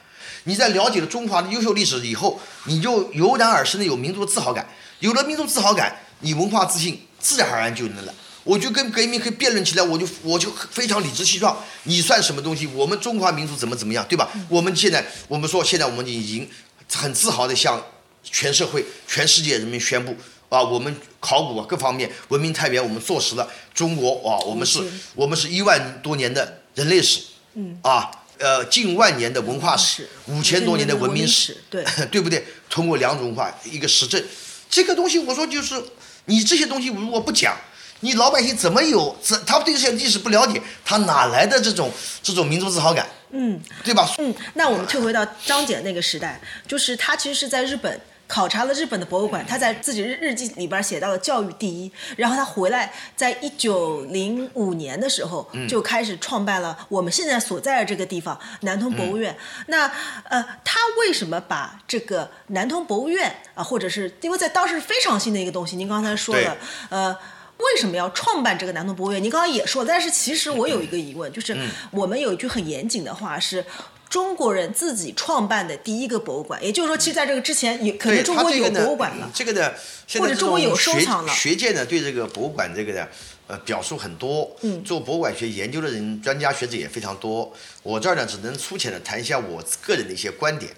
[0.45, 4.67] 你在了解了中华的优秀历史以后，你就油然而生的有民族自豪感，
[4.99, 8.13] 有了民族自豪感，你文化自信自然而然就能了。
[8.43, 11.55] 我就跟革命可以辩论起来，我就我就非常理直气壮。
[11.83, 12.65] 你算什么东西？
[12.65, 14.31] 我们中华民族怎么怎么样，对吧？
[14.49, 16.49] 我们现在我们说，现在我们已经
[16.91, 17.79] 很自豪的向
[18.23, 20.17] 全社会、全世界人民宣布
[20.51, 24.83] 啊，我们考古啊各方面文明太原，我们坐实了中国啊，我们是
[25.15, 27.21] 我们是一万多年的人类史，
[27.55, 28.11] 嗯啊。
[28.37, 32.43] 呃，近万年的文化史，五千多年的文明史，对 对不对？
[32.71, 34.19] 通过两种文化，一个实证，
[34.67, 35.79] 这个东西我说就是
[36.25, 37.55] 你这些东西如果不讲，
[37.99, 41.91] 你老百姓怎么有怎他对这些历史不了解，他哪来的这种
[42.23, 43.07] 这种民族自豪感？
[43.29, 44.09] 嗯对吧？
[44.17, 48.01] 嗯，那我们退回到张謇那个时代，就是他其实是在日本。
[48.31, 59.35] 考察了日本的博物馆，他在自己日日记里边写到了教育第一，然后他回来，在一九零五年的时候就开始创办了我们现在所在的这个地方南通博物院。
[59.65, 59.91] 那
[60.29, 66.57] 呃，他为什么把这个南通博物院啊，或者是因为在当时是非常新的一个东西，您刚才说对了，
[66.89, 67.17] 呃。
[67.57, 69.21] 为什么要创办这个南通博物院？
[69.21, 71.55] 您刚刚也说了，但是其实我有一个疑问，就是
[71.91, 73.63] 我们有一句很严谨的话是。
[74.11, 79.31] 中国人自己创办的第一个博物馆，也就是说，其实在这个之前，有可能中国有博物馆了。
[79.33, 79.73] 这个呢，
[80.05, 83.07] 现在这或者中国有收藏了学界呢对这个博物馆这个呢，
[83.47, 84.53] 呃，表述很多。
[84.63, 87.53] 嗯做博物馆学研究的人，专家学者也非常多。
[87.83, 90.69] 我这儿呢，只能粗浅的谈一下我个人的一些观点，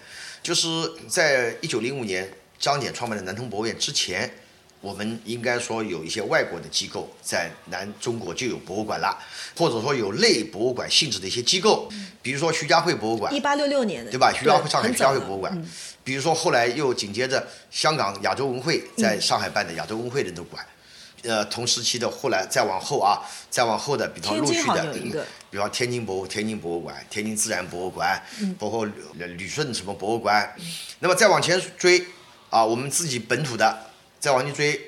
[0.44, 0.68] 就是
[1.08, 4.32] 在一九零五年张謇创办的南通博物院之前。
[4.84, 9.18] 我们应该说有一些外国的机构在南中国就有博物馆了，
[9.56, 11.90] 或者说有类博物馆性质的一些机构，
[12.22, 14.34] 比如说徐家汇博物馆，一八六六年的，对吧？
[14.38, 15.66] 徐家汇上海徐家汇博物馆，嗯。
[16.04, 20.62] 比如说后来又紧接着香港亚洲文会在上海办的亚洲文会人都馆，
[21.22, 24.94] 呃，同时期的后来再往后啊，再往后的，比方陆续的
[25.50, 28.54] 比方天津博物天津博物馆、天津自然博物馆，嗯。
[28.60, 28.94] 包括旅
[29.38, 30.54] 旅顺什么博物馆，
[31.00, 32.06] 那么再往前追
[32.50, 33.93] 啊，我们自己本土的，
[34.24, 34.82] 再往前追，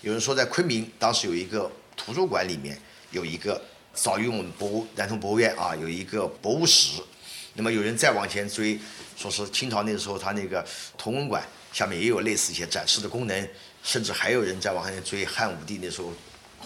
[0.00, 2.76] 有人说在昆明当时有一个图书馆里面
[3.12, 3.62] 有一个
[3.94, 7.00] 早于我们博物南通博物院啊有一个博物室，
[7.54, 8.76] 那么有人再往前追，
[9.16, 10.66] 说是清朝那个时候他那个
[10.98, 11.40] 同文馆
[11.72, 13.48] 下面也有类似一些展示的功能，
[13.84, 16.12] 甚至还有人在往前追汉武帝那时候。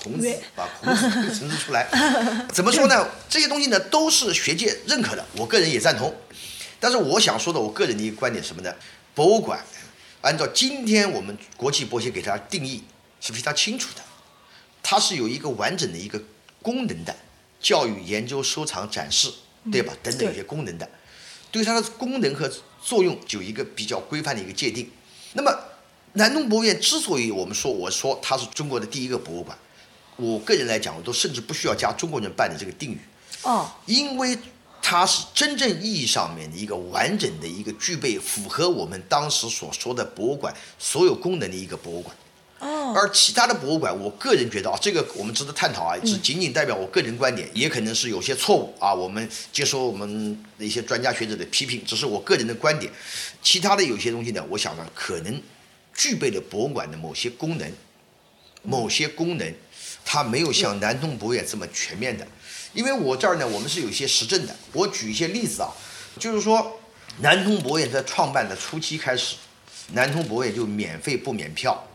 [0.02, 1.02] 孔子把孔子
[1.38, 1.86] 陈述出来，
[2.50, 3.06] 怎么说呢？
[3.28, 6.12] 这些东西呢都是学界认可的，我个人也赞同。
[6.80, 8.74] 但是我想说的，我个人的一个观点是什么呢？
[9.14, 9.62] 博物馆
[10.24, 12.82] 按照今天我们国际博协给它定义
[13.20, 14.00] 是非常清楚的，
[14.82, 16.20] 它是有一个完整的一个
[16.62, 17.14] 功能的，
[17.60, 19.30] 教育、研究、收藏、展示，
[19.70, 19.92] 对吧？
[20.02, 20.88] 等等一些功能的，
[21.50, 22.50] 对它的功能和
[22.82, 24.90] 作用就有一个比较规范的一个界定。
[25.34, 25.54] 那么
[26.14, 29.58] 南通博物院之所以我们说我说它是中国的第一个博物馆，
[30.16, 32.98] 我个人来讲，我都甚至不需要加中国人办的这个定语。
[33.42, 34.38] 哦，因为
[34.86, 42.14] 它是真正意义上面的一个完整的一个具备符合我们当时所说的博物馆所有功能的一个博物馆。
[42.58, 48.92] 哦，而其他的博物馆，我个人觉得啊，这个我们值得探讨啊，嗯是仅仅代表我个人观点，也可能是有些错误啊。
[48.92, 52.92] 我们接受我们的一些专家学者的批评，只是我个人的观点。
[53.42, 55.42] 其他的有些东西呢，我想呢，可能
[55.94, 57.72] 具备了博物馆的某些功能，
[58.62, 59.54] 某些功能，
[60.04, 62.26] 它没有像南通博物院这么全面的。
[62.74, 65.70] 因为我这儿呢，我们是有一些实证的，我举一些例子啊，
[66.18, 66.80] 就是说，
[67.20, 69.36] 南通博物院在创办的初期开始，
[69.92, 71.86] 南通博物院就免费不免票。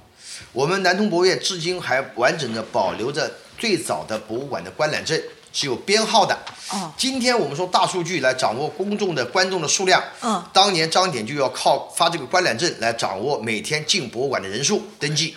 [0.54, 5.22] 我们南通博物院至今还完整的保留着最早的博物馆的观览证，
[5.52, 6.34] 是有编号的。
[6.72, 15.36] 哦今天我们说大数据来掌握公众的观众的数量，嗯当年张謇就要靠发这个观览证来掌握每天进博物馆的人数登记。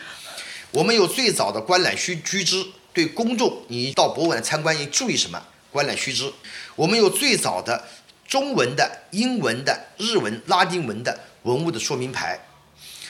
[0.71, 5.43] 我们有最早的观览须须知，对公众你到博物馆参观你注意什么？
[5.71, 6.31] 观览须知。
[6.77, 7.83] 我们有最早的
[8.29, 12.39] 中文的、英文的、日文、拉丁文的文物的说明牌。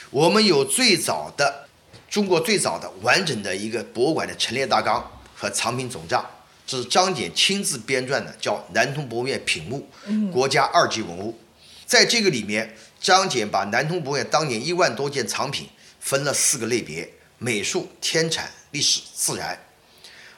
[0.09, 1.67] 我们有最早的
[2.09, 6.25] 中国最早的完整的一个博物馆的陈列大纲和藏品总账，
[6.65, 9.89] 这是张謇亲自编撰的，叫《南通博物院品目》，
[10.31, 11.37] 国家二级文物。
[11.85, 15.67] 在这个里面，张謇把南通博物院当年一万多件藏品
[15.99, 19.59] 分了四个类别：美术、天产、历史、自然。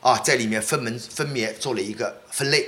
[0.05, 2.63] 啊，在里面分门分别做了一个分类。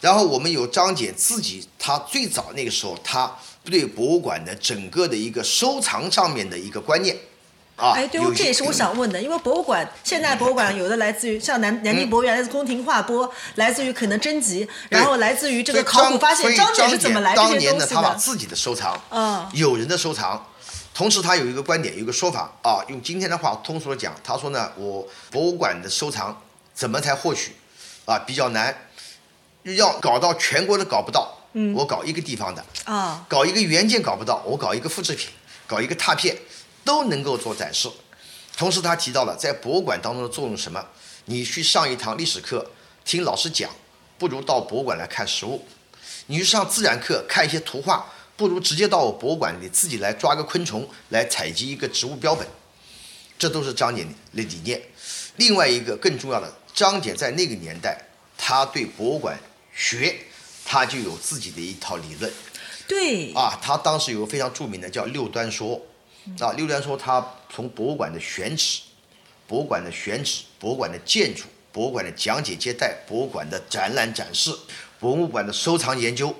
[0.00, 3.30] 然后我们有张姐自己，她最早那个时候，她
[3.62, 7.14] 对博物馆的整个的一个收藏上面的一个观念，
[7.76, 16.56] 啊，哎，对这也是我想问的，因为博物馆现在博物馆有的来自于像南南京博物院来自宫廷画拨，来自于可能征集，然后来自于这个考古发现。
[16.56, 17.86] 张姐是怎么来这些当年呢？
[17.86, 20.42] 他把自己的收藏，嗯有人的收藏，
[20.94, 26.42] 同时他有一个观点，有一个说法啊，用今天的话通俗的讲，他说呢，我博物馆的收藏
[26.74, 27.52] 怎么才获取
[28.04, 28.88] 啊比较难，
[29.62, 35.28] 要搞到全国的搞不到，嗯我搞一个地方的，啊，搞一个原件搞不到，我搞一个复制品，
[35.66, 36.36] 搞一个拓片，
[36.84, 37.90] 都能够做展示。
[38.56, 40.84] 同时，他提到了在博物馆当中的作用什么？
[41.26, 42.70] 你去上一堂历史课，
[43.04, 43.70] 听老师讲，
[44.18, 45.64] 不如到博物馆来看实物；
[46.26, 48.06] 你去上自然课，看一些图画，
[48.36, 52.46] 不如直接到我博物馆里自己来抓个昆虫，来采集一个植物标本。
[53.38, 54.80] 这都是张姐的理念。
[55.36, 57.98] 另外一个更重要的，张謇在那个年代，
[58.36, 59.38] 他对博物馆
[59.74, 60.16] 学，
[60.64, 62.32] 他就有自己的一套理论。
[62.88, 65.80] 对，啊，他当时有个非常著名的叫六端说，
[66.40, 68.80] 啊，六端说他从博物馆的选址、
[69.46, 74.54] 博物馆的选址、博物馆的建筑、博物馆的讲解接待、博物馆的展览展示、
[74.98, 76.34] 博物馆的收藏研究，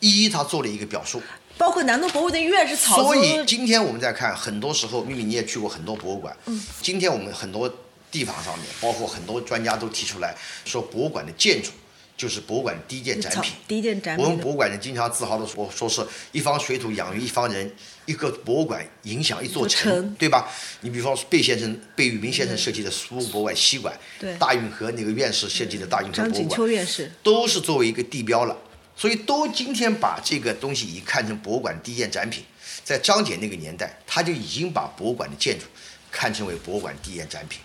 [0.00, 1.22] 一一他做了一个表述。
[1.58, 7.72] 包括南通博物的院是草所以今天我们在看，很多时候，秘密你也去过很多博物馆，嗯，今天我们很多
[8.16, 11.70] 地方上面，包括很多专家都提出来说，博物馆的建筑
[12.16, 13.52] 就是博物馆第一件展品。
[13.68, 14.24] 第一件展品。
[14.24, 16.00] 我们博物馆人经常自豪的说，说是
[16.32, 17.70] 一方水土养育一方人，
[18.06, 20.48] 一个博物馆影响一座城，对吧？
[20.80, 28.56] 你比方说贝先生、贝聿铭先生设计的苏博物馆西馆，对，大运河那个院士设计的大运河博物馆，张景秋院士都是作为一个地标了。
[28.98, 32.42] 所以都今天把这个东西已看成博物馆第一件展品，
[32.82, 35.66] 在张姐那个年代，他就已经把博物馆的建筑
[36.10, 37.60] 看成为博物馆第一件展品，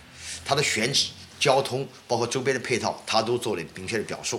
[0.52, 1.06] 它的选址、
[1.40, 4.38] 交通，包括周边的配套，它都做了明确的表述。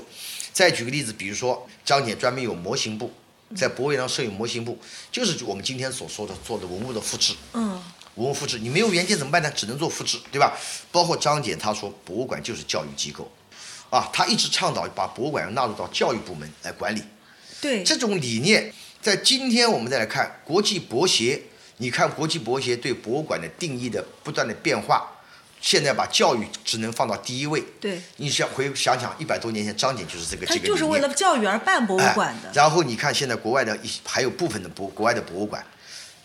[0.51, 3.11] 再举个例子，比如说张姐专门有模型部，
[3.55, 4.77] 在博物院上设有模型部，
[5.11, 7.33] 就是我们今天所说的做的文物的复制。
[7.53, 7.81] 嗯。
[8.13, 9.51] 文物复制，你没有原件怎么办呢？
[9.55, 10.55] 只能做复制，对吧？
[10.91, 13.27] 包括张姐她说，博物馆就是教育机构。
[13.89, 17.01] 啊，她一直倡导把博物馆要纳入到教育部门来管理。
[17.59, 21.41] 对这种理念，在今天我们再来看国际博协，
[21.77, 25.09] 你看国际博协对博物馆的定义的不断的变化，
[25.63, 27.63] 现在把教育只能放到第一位。
[27.79, 32.51] 对，你想回想想一百多年前张謇就是这个这个他就是为了教育而办博物馆的。
[32.53, 35.65] 然后你看现在国外的一还有部分的博国外的博物馆，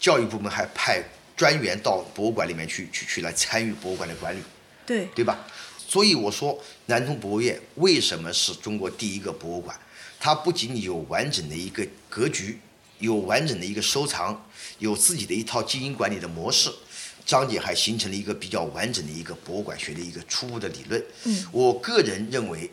[0.00, 1.00] 教育部门还派
[1.36, 4.40] 专员到博物馆里面去去去来参与博物馆的管理。
[4.84, 5.38] 对，对吧？
[5.86, 9.78] 所以我说，南通博物院为什么是中国第一个博物馆？
[10.18, 12.58] 它不仅仅有完整的一个格局，
[12.98, 14.44] 有完整的一个收藏，
[14.80, 16.70] 有自己的一套经营管理的模式。
[17.28, 21.04] 张姐还形成了一个比较完整的一个博物馆学的一个初步的理论。
[21.24, 22.70] 嗯，我个人认为，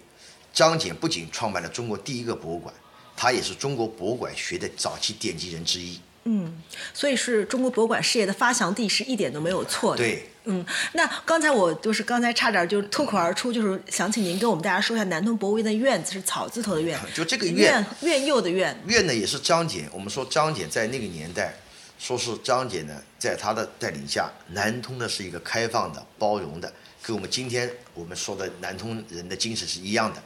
[0.53, 2.73] 张姐不仅创办了中国第一个博物馆，
[3.17, 5.99] 他也是中国博物馆学的早期奠基人之一。
[6.23, 6.53] 嗯，
[6.93, 9.97] 所以是中国博物馆事业的发祥地是一点都没有错的。
[9.97, 10.29] 对。
[10.45, 18.79] 嗯，那刚才我就是刚才差点就脱口而出，就是想请您跟我们大家说一下南通博物院的院子是草字头的院， 就这个院院右的院。
[18.87, 21.53] 院呢也是张謇，我们说张謇在那个年代，
[21.97, 26.71] 说是张謇呢在他的带领下，南通呢是一个开放的、包容的，
[27.01, 30.21] 跟我们今天我们说的南通人的精神是一样的。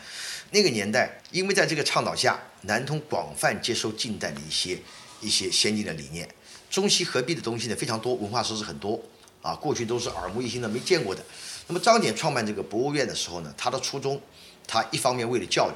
[0.52, 4.80] 那个年代，因为在这个倡导下，南通广泛接受近代的一些
[5.22, 6.28] 一些先进的理念，
[6.70, 9.02] 中西合璧的东西呢非常多，文化设施很多。
[9.42, 11.24] 啊，过去都是耳目一新的、没见过的。
[11.68, 14.22] 那么张謇创办这个博物院的时候呢，他的初衷，
[14.68, 15.74] 他一方面为了教育，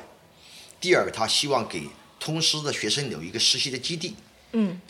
[0.82, 1.88] 第二个他希望给
[2.20, 4.16] 通师的学生有一个实习的基地。
[4.52, 4.82] 嗯。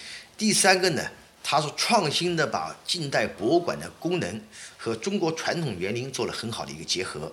[0.43, 1.01] 第三个呢，
[1.41, 4.41] 他是创新的把近代博物馆的功能
[4.77, 7.31] 和中国传统园林做了很好的一个结合。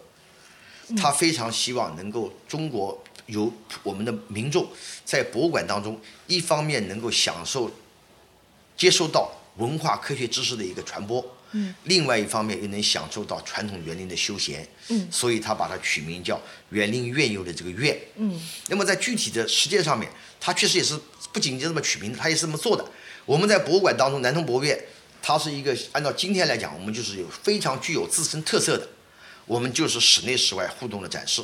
[0.97, 3.53] 他非常希望能够中国有
[3.83, 4.65] 我们的民众
[5.05, 7.69] 在博物馆当中，一方面能够享受、
[8.77, 9.33] 接收到。
[9.57, 16.41] 文化科学知识的一个传播，嗯，另外一方面又能享受到传统园林的休闲，嗯，所以他把它取名叫
[16.71, 20.09] 园林院佑的这个院，嗯，那么在具体的实践上面，
[20.39, 20.99] 他确实也是
[21.33, 22.85] 不仅仅这么取名，他也是这么做的。
[23.31, 24.77] 我们在博物馆当中，南通博物院，
[25.23, 28.89] 它是一个按照今天来讲，我们就是有非常具有自身特色的，
[29.47, 31.41] 我们就是室内室外互动的展示，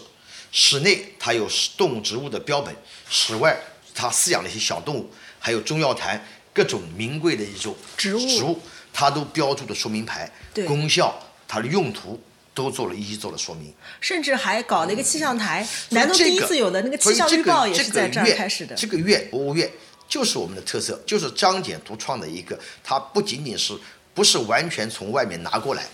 [0.51, 2.74] 室内它有动物植物的标本，
[3.09, 3.57] 室外
[3.95, 5.09] 它饲养了一些小动物，
[5.39, 6.20] 还有中药坛。
[6.53, 8.59] 各种名贵的一种植物，植物，
[8.91, 10.28] 它都标注的说明牌，
[10.66, 11.14] 功效、
[11.47, 12.18] 它的用途
[12.55, 15.68] 都做了一一做了说明，甚至还搞了一个气象台。
[15.91, 18.74] 南通第一次有的那个气象预报也是在这儿开始的。
[18.74, 19.70] 这个月博物院
[20.09, 22.59] 就是我们的特色，就是张謇独创的一个。
[22.85, 23.77] 它不仅仅是
[24.15, 25.87] 不是完全从外面拿过来，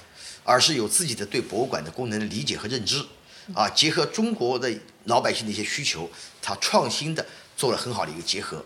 [0.45, 3.05] 而是有自己的对博物馆的功能的理解和认知，
[3.55, 4.71] 啊，结合中国的
[5.05, 6.11] 老百姓的一些需求，
[6.41, 7.25] 它创新的
[7.57, 8.65] 做了很好的一个结合。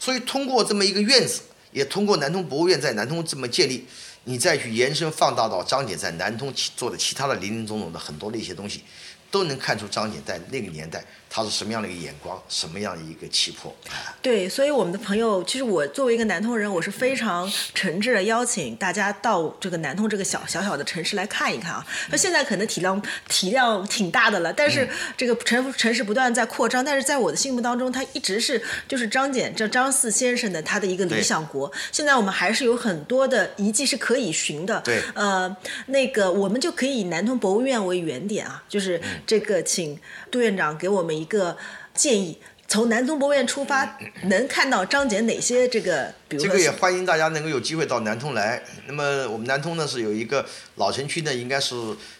[0.00, 1.40] 所以通过这么一个院子，
[1.72, 3.86] 也通过南通博物院在南通这么建立，
[4.24, 8.84] 你再去延伸放大到张謇在南通做的其他的林林总总的很多的一些东西，
[9.30, 11.04] 都能看出张謇在那个年代
[11.36, 13.74] 他是什么样的一个眼光，什么样的一个气魄。
[14.22, 21.84] 对，所以我们的朋友，其实我作为一个南通人，我是非常诚挚的邀请大家到这个南通这个小小小的城市来看一看啊。
[22.12, 31.68] 那现在可能体量体量挺大的了，但是这个城城市不断在扩张，但是在我的心目当中，它一直是就是张謇这张四先生的他的一个理想国。
[31.90, 34.80] 现在我们还是有很多的遗迹是可以寻的。
[34.82, 35.56] 对，呃，
[35.86, 39.98] 那个我们就可以以南通博物院为原点啊，就是这个请
[40.30, 41.56] 杜院长给我们一个
[41.94, 42.38] 建议。
[42.66, 46.12] 从南通博物院出发，能看到张謇哪些这个？
[46.26, 48.60] 比如这个也欢迎大家能够有机会到南通来。
[48.86, 50.44] 那么我们南通呢是有一个
[50.76, 51.76] 老城区呢，应该是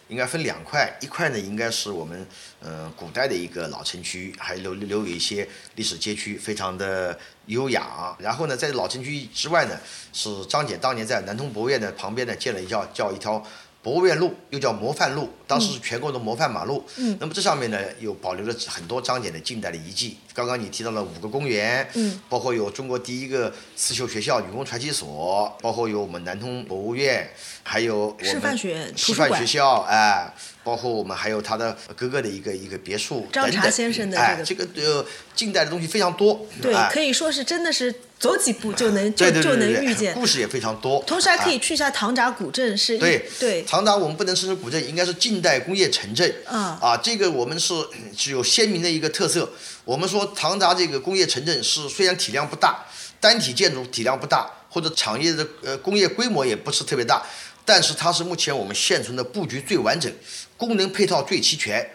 [0.09, 2.25] 应该分两块，一块呢应该是我们
[2.61, 8.15] 呃古代的一个老城区，还留留有一些历史街区，非常的优雅。
[8.19, 9.81] 然后呢，在老城区之外呢，
[10.13, 13.43] 是张謇当年在南通博物院的旁边呢建了一条叫一条。
[13.85, 16.83] 博物院路又叫模范路，当时是全国的模范马路。
[16.97, 20.17] 嗯，那么这上面呢，又保留了很多张謇的近代的遗迹。
[20.33, 27.29] 刚刚你提到了五个公园，嗯，包括有中国第一个刺绣学校女工传奇所，包括有我们南通博物院，
[27.63, 30.33] 还有师范学院、师范学校，哎，
[30.65, 35.05] 包括我们还有他的哥哥的一个一个别墅张茶先生的哎，这个呃
[35.37, 36.47] 近代的东西非常多。
[36.63, 37.95] 对，哎可以说是真的是
[38.25, 40.15] 走几步就能就就能遇见。
[40.15, 41.05] 故事也非常多。
[41.07, 46.35] 同时还可以哎去一下唐闸古镇，是对对唐闸我们不能称之古镇，应该是近代工业城镇。
[46.47, 47.75] 嗯啊，这个我们是
[48.17, 49.53] 具有鲜明的一个特色。
[49.85, 52.87] 我们说唐闸这个工业城镇是虽然体量不大，
[53.21, 57.23] 单体建筑体量不大，或者产业的呃工业规模也不是特别大，
[57.67, 60.11] 但是它是目前我们现存的布局最完整，
[60.57, 61.87] 功能配套最齐全，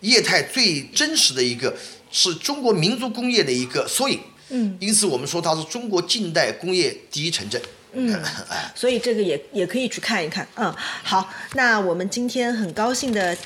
[0.00, 1.76] 业态最真实的一个，
[2.10, 4.18] 是中国民族工业的一个缩影。
[4.50, 7.60] 嗯，因此我们说它是中国近代工业第一城镇。
[7.96, 8.20] 嗯，
[8.74, 10.46] 所以这个也也可以去看一看。
[10.56, 13.36] 嗯，好，那我们今天很高兴的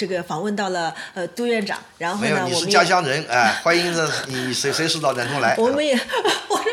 [0.00, 5.54] 这个访问到了呃杜院长，然后没有，呢，你是我们家乡人，哎，欢迎着你随随时到南通来。
[5.58, 5.92] 我们也，
[6.48, 6.64] 我说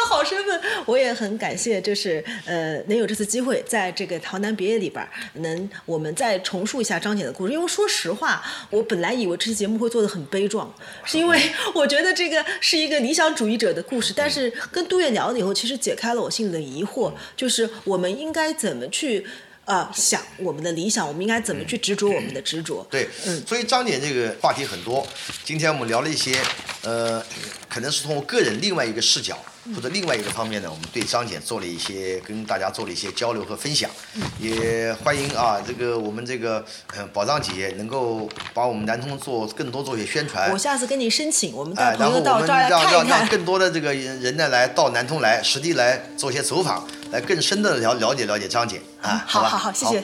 [0.00, 7.52] 的好身份，我也很感谢，就是呃，能有这次机会在这个《桃南别业》里边儿，能我们再重述一下张姐的故事。
[7.52, 10.72] 因为说实话，我本来以为这期节目会做的很悲壮，
[11.04, 11.38] 是因为
[11.74, 14.14] 我觉得这个是一个理想主义者的故事。
[14.16, 19.26] 但是跟杜月聊了以后，其实解开了我心里的疑惑，就是我们应该怎么去。
[19.70, 22.84] 呃，想我们的理想，我们应该怎么去执着我们的执着？
[22.90, 25.06] 对，嗯所以张姐这个话题很多。
[25.44, 26.36] 今天我们聊了一些，
[26.82, 27.24] 呃，
[27.68, 29.38] 可能是从我个人另外一个视角
[29.74, 33.90] 或者另外一个方面呢，我们对张姐做了一些跟大家做了一些交流和分享。
[34.38, 36.64] 也欢迎啊，这个我们这个
[36.96, 40.58] 嗯宝藏姐能够把我们南通做更多做一些宣传我。
[40.58, 43.08] 下次跟你申请，我们哎带，朋友到这儿来让看一看。
[43.08, 49.08] 让让更多的这个人呢来到南通来，实地来做些走访，来更深的了了解了解张姐啊。
[49.10, 50.02] 吧好好好，谢谢。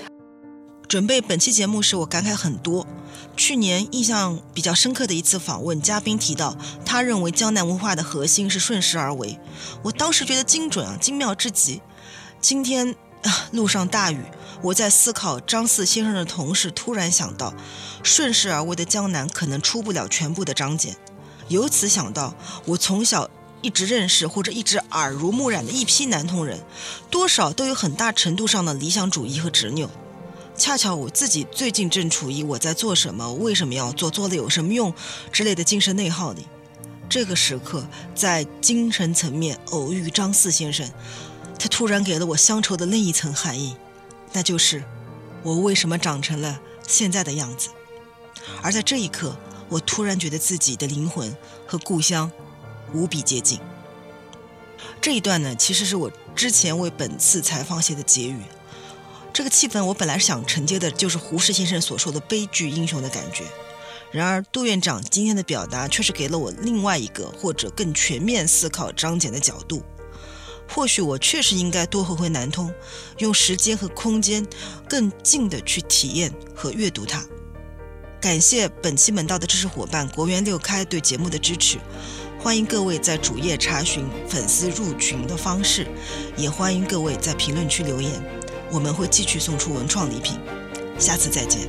[0.88, 2.86] 准备本期节目时，我感慨很多。
[3.37, 6.57] 去年印象比较深刻的一次访问，嘉宾提到，
[6.87, 9.39] 他认为江南文化的核心是顺势而为。
[9.82, 11.82] 我当时觉得精准啊，精妙至极。
[12.41, 14.22] 今天啊，路上大雨，
[14.62, 17.53] 我在思考张四先生的同时，突然想到，
[18.03, 20.95] 顺势而为的江南可能出不了全部的张謇。
[21.49, 22.34] 由此想到，
[22.64, 23.28] 我从小
[23.61, 26.61] 一直认识或者一直耳濡目染的一批南通人，
[27.11, 29.91] 多少都有很大程度上的理想主义和执拗。
[30.57, 34.92] 恰巧我自己最近正处于我在做什么、为什么要做、做了有什么用
[35.30, 36.46] 之类的精神内耗里。
[37.09, 40.90] 这个时刻，在精神层面偶遇张四先生，
[41.59, 43.76] 他突然给了我乡愁的另一层含义，
[44.32, 44.82] 那就是
[45.42, 47.68] 我为什么长成了现在的样子。
[48.62, 49.36] 而在这一刻，
[49.68, 51.36] 我突然觉得自己的灵魂
[51.66, 52.30] 和故乡
[52.94, 53.61] 无比接近。
[55.02, 58.40] 这一段呢，其实是我之前为本次采访写的结语。
[59.37, 63.45] 这个气氛，我本来想承接的就是胡适先生所说的悲剧英雄的感觉。
[64.11, 69.82] 然而，杜院长今天的表达却是给了我另外一个或者更全面思考张謇的角度。
[70.66, 72.72] 或许我确实应该多回回南通，
[73.18, 74.47] 用时间和空间
[74.89, 77.22] 更近的去体验和阅读它。
[78.18, 81.76] 感谢本期门道的知识伙伴国园六开对节目的支持，
[82.41, 85.87] 欢迎各位在主页查询粉丝入群的方式，
[86.39, 88.12] 也欢迎各位在评论区留言，
[88.70, 90.38] 我们会继续送出文创礼品。
[90.98, 91.68] 下次再见。